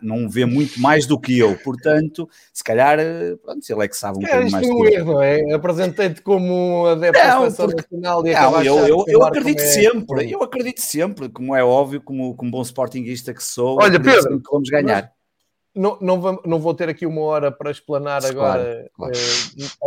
[0.00, 3.96] não vê muito mais do que eu, portanto, se calhar, eh, pronto, ele é que
[3.96, 4.66] sabe um é, bocadinho mais.
[4.66, 5.52] É um erro, é?
[5.52, 9.66] Apresentei-te como adepto da seleção nacional e não, eu, eu, eu acredito é...
[9.66, 14.40] sempre, eu acredito sempre, como é óbvio, como, como bom sportinguista que sou, Olha, Pedro,
[14.40, 15.12] que vamos ganhar.
[15.76, 19.12] Não, não, vou, não vou ter aqui uma hora para explanar agora claro.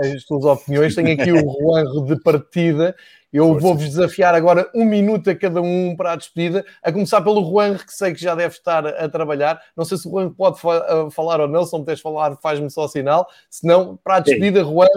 [0.03, 0.93] Eh, as tuas opiniões.
[0.93, 2.95] Tenho aqui o Juan de partida
[3.31, 7.43] eu vou-vos desafiar agora um minuto a cada um para a despedida, a começar pelo
[7.49, 9.61] Juan, que sei que já deve estar a trabalhar.
[9.76, 12.35] Não sei se o Juan pode fa falar ou não, se não me tens falar,
[12.38, 13.27] faz-me só sinal.
[13.49, 14.88] Se não, para a despedida, Juan,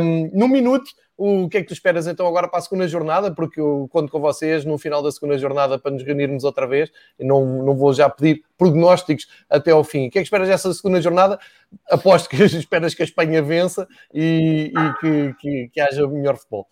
[0.00, 0.84] Um, num minuto,
[1.16, 3.32] o que é que tu esperas então agora para a segunda jornada?
[3.32, 6.90] Porque eu conto com vocês no final da segunda jornada para nos reunirmos outra vez.
[7.18, 10.08] Não, não vou já pedir prognósticos até ao fim.
[10.08, 11.38] O que é que esperas dessa segunda jornada?
[11.88, 16.66] Aposto que esperas que a Espanha vença e, e que, que, que haja melhor futebol.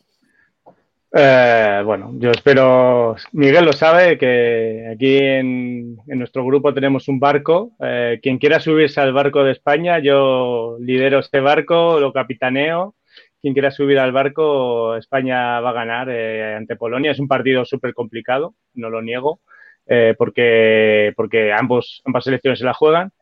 [1.15, 7.21] Eh, bueno, yo espero, Miguel lo sabe, que aquí en, en nuestro grupo tenemos un
[7.21, 7.73] barco.
[7.81, 12.95] Eh, quien quiera subirse al barco de España, yo lidero ese barco, lo capitaneo.
[13.43, 17.11] Quien quiera subir al barco, España va a ganar eh, ante Polonia.
[17.11, 19.41] Es un partido súper complicado, no lo niego,
[19.87, 23.13] eh, porque, porque ambos, ambas selecciones se la juegan.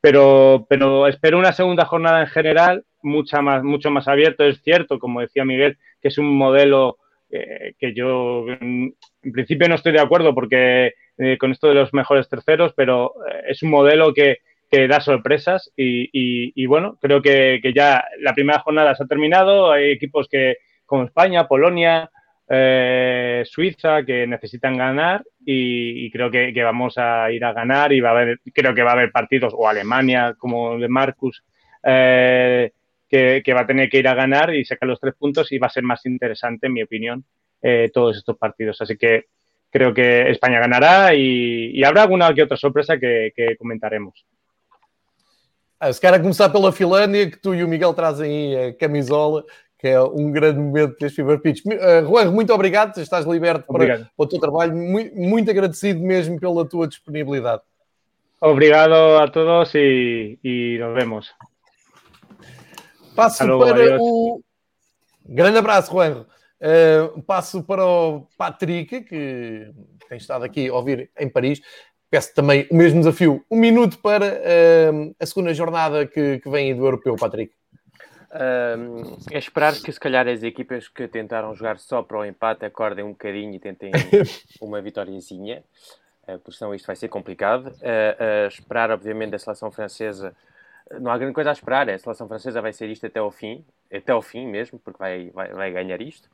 [0.00, 4.44] Pero, pero espero una segunda jornada en general mucha más, mucho más abierto.
[4.44, 6.98] Es cierto, como decía Miguel, que es un modelo
[7.32, 12.28] que yo en principio no estoy de acuerdo porque eh, con esto de los mejores
[12.28, 14.38] terceros, pero eh, es un modelo que,
[14.70, 19.06] que da sorpresas y, y, bueno, creo que, que, ya la primera jornada se ha
[19.06, 20.56] terminado, hay equipos que
[20.86, 22.10] como España, Polonia,
[22.48, 27.92] eh, Suiza que necesitan ganar y, y creo que, que, vamos a ir a ganar
[27.92, 31.44] y va a haber, creo que va a haber partidos o Alemania como de Marcus.
[31.84, 32.72] Eh,
[33.12, 35.58] que, que, va a tener que ir a ganar y sacar los tres puntos y
[35.58, 37.22] va a ser más interesante, en mi opinión,
[37.60, 38.80] eh, todos estos partidos.
[38.80, 39.26] Así que
[39.70, 44.24] creo que España ganará y, y habrá alguna que otra sorpresa que, que comentaremos.
[45.78, 49.44] Ah, se calhar começar pela Finlândia, que tu e o Miguel trazem a camisola,
[49.78, 51.66] que é um grande momento deste Fever Pitch.
[51.66, 56.40] Uh, Juan, muito obrigado, estás liberto para, para, o teu trabalho, muito, muito agradecido mesmo
[56.40, 57.62] pela tua disponibilidade.
[58.40, 61.51] Obrigado a todos e, e nos vemos.
[63.14, 64.42] Passo Alô, para o.
[65.24, 66.26] Grande abraço, Juan.
[66.60, 69.70] Uh, passo para o Patrick, que
[70.08, 71.60] tem estado aqui a ouvir em Paris.
[72.10, 73.44] Peço também o mesmo desafio.
[73.50, 77.52] Um minuto para uh, a segunda jornada que, que vem do europeu, Patrick.
[78.32, 82.64] Um, é esperar que se calhar as equipas que tentaram jogar só para o empate
[82.64, 83.92] acordem um bocadinho e tentem
[84.58, 85.62] uma vitóriazinha,
[86.26, 87.66] uh, porque senão isto vai ser complicado.
[87.66, 90.34] Uh, uh, esperar, obviamente, da seleção francesa
[91.00, 91.88] não há grande coisa a esperar.
[91.88, 95.30] A seleção francesa vai ser isto até ao fim, até ao fim mesmo, porque vai,
[95.30, 96.28] vai, vai ganhar isto.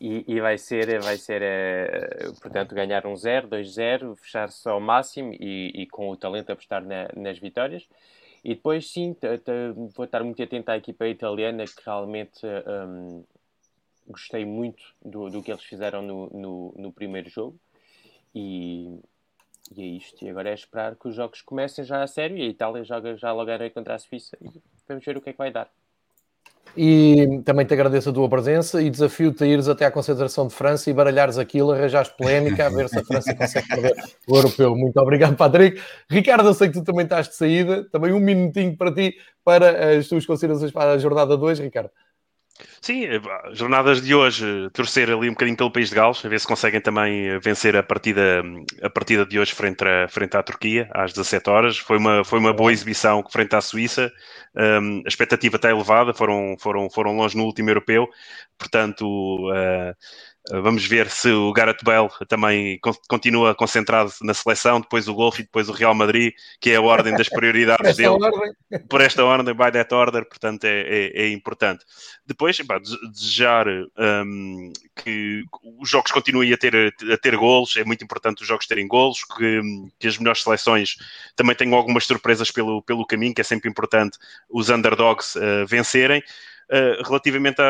[0.00, 4.80] E, e, vai ser, vai ser uh, portanto, ganhar um 0, 2-0, fechar só ao
[4.80, 7.88] máximo e, e, com o talento apostar na, nas vitórias.
[8.44, 9.16] E depois, sim,
[9.94, 13.24] vou estar muito atento à equipa italiana, que realmente um,
[14.06, 17.58] gostei muito do, do que eles fizeram no, no, no primeiro jogo.
[18.32, 19.00] E,
[19.74, 20.24] e é isto.
[20.24, 23.16] E agora é esperar que os jogos comecem já a sério e a Itália joga
[23.16, 24.50] já logo contra a Suíça e
[24.88, 25.70] vamos ver o que é que vai dar.
[26.76, 30.54] E também te agradeço a tua presença e desafio-te a ires até à concentração de
[30.54, 33.94] França e baralhares aquilo, arranjares polémica, a ver se a França consegue perder
[34.28, 34.76] o europeu.
[34.76, 35.80] Muito obrigado, Patrick.
[36.08, 37.84] Ricardo, eu sei que tu também estás de saída.
[37.90, 41.90] Também um minutinho para ti, para as tuas considerações para a jornada 2, Ricardo.
[42.80, 43.20] Sim, eh,
[43.52, 46.80] jornadas de hoje, torcer ali um bocadinho pelo país de Gales, a ver se conseguem
[46.80, 48.42] também eh, vencer a partida,
[48.82, 51.78] a partida de hoje frente, a, frente à Turquia, às 17 horas.
[51.78, 54.12] Foi uma, foi uma boa exibição frente à Suíça.
[54.56, 58.08] Um, a expectativa está elevada, foram, foram, foram longe no último europeu,
[58.58, 59.04] portanto.
[59.50, 59.94] Uh,
[60.50, 65.44] Vamos ver se o Gareth Bale também continua concentrado na seleção, depois o Golfe e
[65.44, 68.08] depois o Real Madrid, que é a ordem das prioridades dele.
[68.08, 68.54] Ordem.
[68.88, 71.84] Por esta ordem, by that order, portanto é, é, é importante.
[72.26, 75.44] Depois, pá, desejar um, que
[75.80, 79.24] os jogos continuem a ter, a ter golos, é muito importante os jogos terem golos,
[79.24, 79.60] que,
[79.98, 80.96] que as melhores seleções
[81.36, 84.18] também tenham algumas surpresas pelo, pelo caminho, que é sempre importante
[84.48, 86.22] os underdogs uh, vencerem.
[86.70, 87.62] Uh, relativamente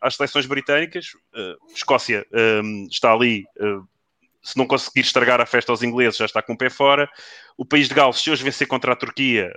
[0.00, 2.26] às seleções britânicas, uh, Escócia
[2.62, 3.86] um, está ali, uh,
[4.42, 7.06] se não conseguir estragar a festa aos ingleses, já está com o pé fora.
[7.58, 9.52] O país de Gales, se hoje vencer contra a Turquia,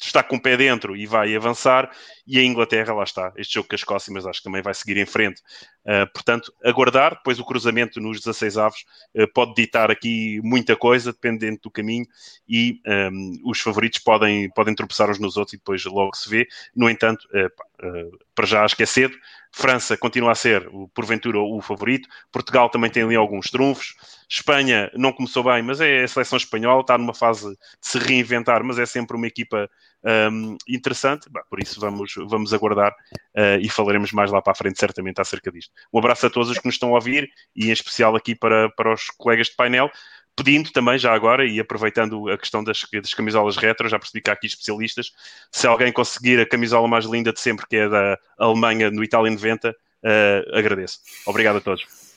[0.00, 1.90] está com o pé dentro e vai avançar,
[2.26, 4.74] e a Inglaterra, lá está, este jogo com a Escócia, mas acho que também vai
[4.74, 5.40] seguir em frente.
[5.84, 8.84] Uh, portanto, aguardar, depois o cruzamento nos 16 avos
[9.16, 12.06] uh, pode ditar aqui muita coisa, dependendo do caminho,
[12.48, 16.46] e um, os favoritos podem, podem tropeçar uns nos outros e depois logo se vê.
[16.74, 19.16] No entanto, uh, para já acho que é cedo,
[19.50, 22.08] França continua a ser, porventura, o favorito.
[22.30, 23.94] Portugal também tem ali alguns trunfos.
[24.28, 28.64] Espanha não começou bem, mas é a seleção espanhola, está numa fase de se reinventar,
[28.64, 29.68] mas é sempre uma equipa
[30.04, 31.28] um, interessante.
[31.30, 35.20] Bah, por isso vamos, vamos aguardar uh, e falaremos mais lá para a frente, certamente,
[35.20, 35.72] acerca disto.
[35.92, 38.70] Um abraço a todos os que nos estão a ouvir e em especial aqui para,
[38.70, 39.90] para os colegas de painel
[40.36, 44.30] pedindo também, já agora, e aproveitando a questão das, das camisolas retro, já percebi que
[44.30, 45.12] há aqui especialistas,
[45.50, 49.30] se alguém conseguir a camisola mais linda de sempre, que é da Alemanha no Itália
[49.30, 51.00] 90, uh, agradeço.
[51.26, 52.11] Obrigado a todos.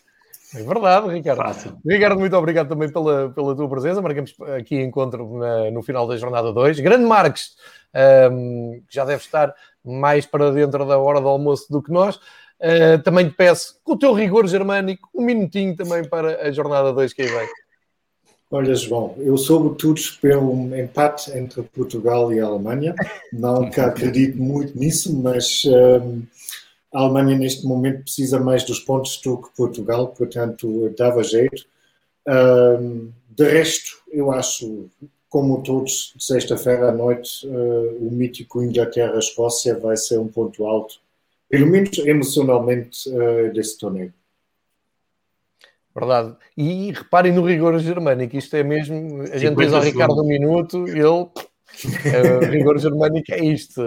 [0.56, 1.38] É verdade, Ricardo.
[1.38, 1.78] Fácil.
[1.86, 4.02] Ricardo, muito obrigado também pela, pela tua presença.
[4.02, 6.80] Marcamos aqui encontro na, no final da jornada 2.
[6.80, 7.56] Grande Marques,
[8.32, 9.54] um, que já deve estar
[9.84, 12.16] mais para dentro da hora do almoço do que nós.
[12.16, 16.94] Uh, também te peço, com o teu rigor germânico, um minutinho também para a jornada
[16.94, 17.48] 2 que aí vem.
[18.50, 22.96] Olha, João, eu sobretudo pelo empate entre Portugal e a Alemanha.
[23.34, 26.22] Não que acredito muito nisso, mas um,
[26.96, 31.66] a Alemanha neste momento precisa mais dos pontos do que Portugal, portanto dava jeito.
[32.26, 34.90] Um, de resto, eu acho,
[35.28, 40.96] como todos, sexta-feira à noite, uh, o mítico Inglaterra-Escócia vai ser um ponto alto,
[41.50, 44.14] pelo menos emocionalmente, uh, desse torneio.
[45.94, 46.34] Verdade.
[46.56, 49.22] E reparem no rigor germânico, isto é mesmo.
[49.24, 51.28] A gente diz ao Ricardo um minuto, ele
[52.06, 53.82] Uh, rigor germânico é isto.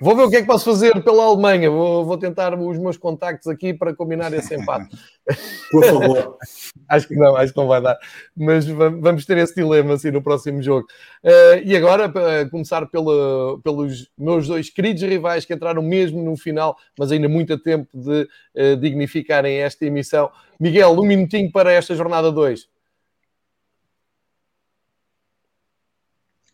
[0.00, 1.70] vou ver o que é que posso fazer pela Alemanha.
[1.70, 4.96] Vou, vou, tentar os meus contactos aqui para combinar esse empate.
[5.70, 6.38] Por favor.
[6.88, 7.98] acho que não, acho que não vai dar.
[8.36, 10.86] Mas vamos ter esse dilema assim no próximo jogo.
[11.24, 16.36] Uh, e agora, para começar pela, pelos meus dois queridos rivais que entraram mesmo no
[16.36, 20.30] final, mas ainda muito a tempo de uh, dignificarem esta emissão.
[20.58, 22.75] Miguel, um minutinho para esta jornada 2.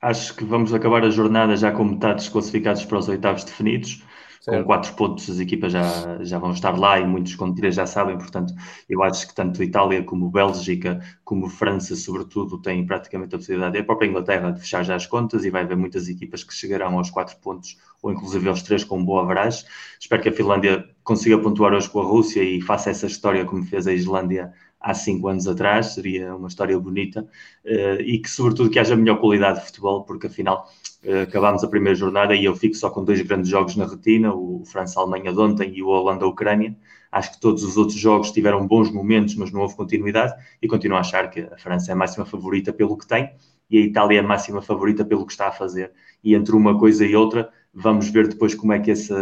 [0.02, 4.02] Acho que vamos acabar a jornada já com metade dos classificados para os oitavos definidos.
[4.40, 4.58] Certo.
[4.58, 7.86] Com quatro pontos, as equipas já, já vão estar lá e muitos com três já
[7.86, 8.18] sabem.
[8.18, 8.52] Portanto,
[8.88, 13.80] eu acho que tanto Itália como Bélgica, como França, sobretudo, têm praticamente a possibilidade, e
[13.80, 15.44] a própria Inglaterra, de fechar já as contas.
[15.44, 19.04] E vai haver muitas equipas que chegarão aos quatro pontos, ou inclusive aos três, com
[19.04, 19.64] boa average.
[20.00, 23.62] Espero que a Finlândia consiga pontuar hoje com a Rússia e faça essa história como
[23.62, 24.52] fez a Islândia
[24.82, 27.22] há cinco anos atrás, seria uma história bonita
[27.64, 30.68] uh, e que, sobretudo, que haja melhor qualidade de futebol, porque afinal
[31.04, 34.34] uh, acabámos a primeira jornada e eu fico só com dois grandes jogos na retina,
[34.34, 36.76] o França-Alemanha de ontem e o Holanda-Ucrânia.
[37.10, 40.96] Acho que todos os outros jogos tiveram bons momentos, mas não houve continuidade e continuo
[40.96, 43.30] a achar que a França é a máxima favorita pelo que tem
[43.70, 45.92] e a Itália é a máxima favorita pelo que está a fazer.
[46.22, 49.12] E entre uma coisa e outra, vamos ver depois como é que esse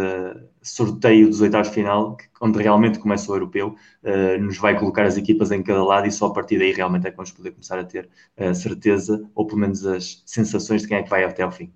[0.61, 5.17] sorteio dos oitavos de final, onde realmente começa o europeu, uh, nos vai colocar as
[5.17, 7.79] equipas em cada lado e só a partir daí realmente é que vamos poder começar
[7.79, 11.43] a ter a certeza, ou pelo menos as sensações de quem é que vai até
[11.43, 11.71] ao fim.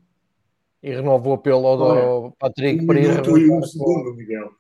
[0.84, 1.78] E renovo o apelo ao
[2.30, 3.50] do Patrick para ir.
[3.50, 4.52] Um segundo, Miguel.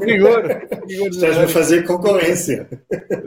[0.00, 0.42] Rigor,
[0.88, 2.68] rigor Estás a fazer concorrência.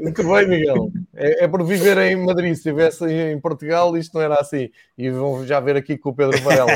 [0.01, 0.91] Muito bem, Miguel.
[1.15, 2.53] É, é, por viver em Madrid.
[2.53, 4.69] Se estivesse em Portugal, isto não era assim.
[4.97, 6.71] E vão já ver aqui com o Pedro Varela.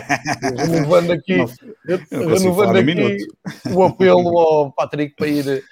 [0.57, 1.47] Renovando aqui, não,
[2.27, 3.27] renovando aqui
[3.73, 5.63] o apelo ao Patrick para ir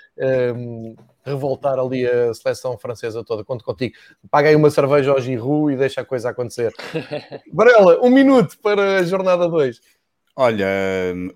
[0.55, 0.95] um,
[1.27, 3.43] revoltar ali a seleção francesa toda.
[3.43, 3.95] Conto contigo.
[4.31, 6.73] Paga aí uma cerveja ao Giroud e deixa a coisa acontecer.
[7.53, 9.79] Varela, um minuto para a jornada 2.
[10.39, 10.67] Olha,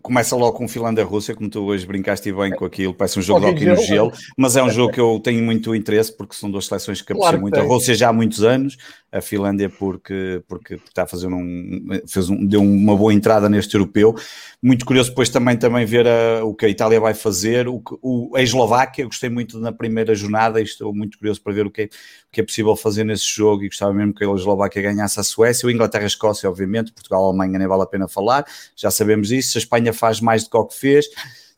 [0.03, 3.45] começa logo com Finlândia-Rússia, como tu hoje brincaste bem com aquilo, parece um jogo de
[3.47, 6.67] hockey no gelo, mas é um jogo que eu tenho muito interesse porque são duas
[6.67, 7.59] seleções que apreciam muito.
[7.59, 8.77] A Rússia já há muitos anos,
[9.11, 13.75] a Finlândia porque, porque está a fazer um, fez um, deu uma boa entrada neste
[13.75, 14.15] europeu.
[14.61, 18.35] Muito curioso depois também, também ver a, o que a Itália vai fazer, o, o,
[18.35, 21.81] a Eslováquia, gostei muito na primeira jornada e estou muito curioso para ver o que,
[21.81, 25.19] é, o que é possível fazer nesse jogo e gostava mesmo que a Eslováquia ganhasse
[25.19, 29.57] a Suécia, o Inglaterra-Escócia, obviamente, Portugal, Alemanha nem vale a pena falar, já sabemos isso,
[29.57, 31.05] a Espanha faz mais do que o que fez,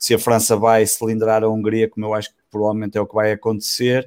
[0.03, 3.15] se a França vai cilindrar a Hungria, como eu acho que provavelmente é o que
[3.15, 4.05] vai acontecer,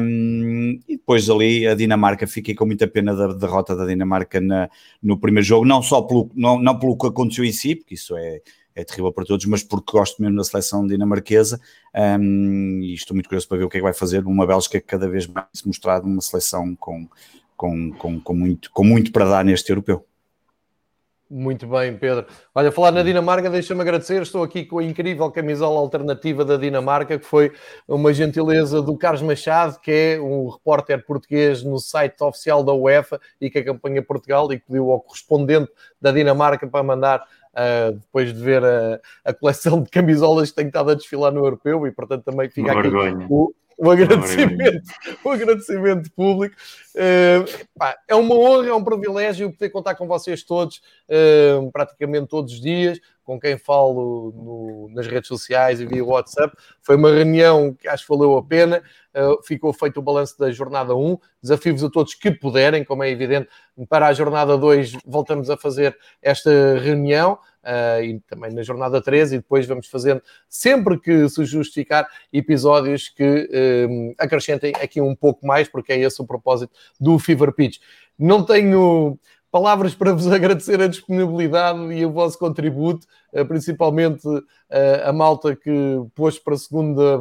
[0.00, 4.70] um, e depois ali a Dinamarca, fiquei com muita pena da derrota da Dinamarca na,
[5.02, 8.16] no primeiro jogo, não só pelo, não, não pelo que aconteceu em si, porque isso
[8.16, 8.42] é,
[8.76, 11.60] é terrível para todos, mas porque gosto mesmo da seleção dinamarquesa
[12.20, 14.80] um, e estou muito curioso para ver o que é que vai fazer uma Bélgica
[14.80, 17.08] que cada vez mais se mostrado uma seleção com,
[17.56, 20.06] com, com, com, muito, com muito para dar neste europeu.
[21.36, 22.26] Muito bem, Pedro.
[22.54, 24.22] Olha, falar na Dinamarca, deixa-me agradecer.
[24.22, 27.50] Estou aqui com a incrível camisola alternativa da Dinamarca, que foi
[27.88, 33.20] uma gentileza do Carlos Machado, que é um repórter português no site oficial da UEFA
[33.40, 37.24] e que acompanha Portugal e que pediu ao correspondente da Dinamarca para mandar
[37.54, 41.38] Uh, depois de ver a, a, coleção de camisolas que tem estado a desfilar no
[41.38, 42.88] europeu e portanto também fica aqui
[43.30, 44.82] o, o agradecimento,
[45.24, 46.56] o agradecimento público.
[47.76, 52.52] Pá, é uma honra, é um privilégio poder contar com vocês todos, uh, praticamente todos
[52.52, 56.56] os dias, com quem falo no, nas redes sociais e via WhatsApp.
[56.82, 58.82] Foi uma reunião que acho que valeu a pena.
[59.14, 61.18] Uh, ficou feito o balanço da jornada 1.
[61.42, 63.48] Desafio-vos a todos que puderem, como é evidente,
[63.88, 69.34] para a jornada 2 voltamos a fazer esta reunião uh, e também na jornada 13,
[69.34, 75.46] e depois vamos fazendo, sempre que se justificar, episódios que uh, acrescentem aqui um pouco
[75.46, 77.78] mais, porque é esse o propósito do Fever Pitch.
[78.18, 79.18] Não tenho
[79.54, 84.26] palavras para vos agradecer a disponibilidade e o vosso contributo, uh, principalmente
[85.04, 85.70] a malta que
[86.16, 87.20] pôs para a segunda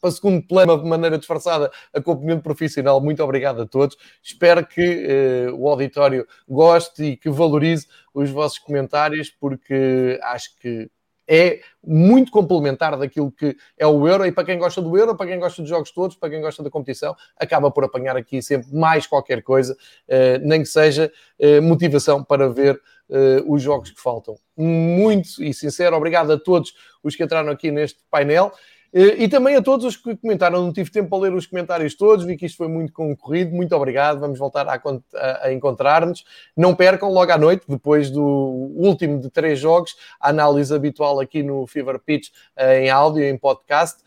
[0.00, 3.00] para segundo plano, de maneira disfarçada, a componente profissional.
[3.00, 3.96] Muito obrigado a todos.
[4.22, 10.90] Espero que uh, o auditório goste e que valorize os vossos comentários, porque acho que
[11.26, 14.26] é muito complementar daquilo que é o Euro.
[14.26, 16.62] E para quem gosta do Euro, para quem gosta dos jogos todos, para quem gosta
[16.62, 21.62] da competição, acaba por apanhar aqui sempre mais qualquer coisa, uh, nem que seja uh,
[21.62, 24.36] motivação para ver uh, os jogos que faltam.
[24.56, 28.52] Muito e sincero, obrigado a todos os que entraram aqui neste painel.
[28.96, 32.24] E também a todos os que comentaram, não tive tempo para ler os comentários todos,
[32.24, 36.24] vi que isto foi muito concorrido, muito obrigado, vamos voltar a, a, a encontrar-nos.
[36.56, 41.42] Não percam logo à noite, depois do último de três jogos, a análise habitual aqui
[41.42, 44.00] no Fever Pitch em áudio, em podcast.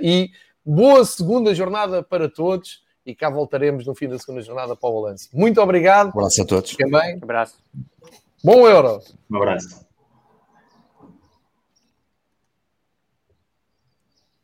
[0.00, 0.30] E
[0.64, 5.02] boa segunda jornada para todos e cá voltaremos no fim da segunda jornada para o
[5.02, 5.28] balanço.
[5.32, 6.06] Muito obrigado.
[6.06, 6.70] Um abraço a todos.
[6.70, 7.16] Fiquem bem.
[7.16, 7.58] Um abraço.
[8.42, 9.00] Bom Euro.
[9.30, 9.91] Um abraço.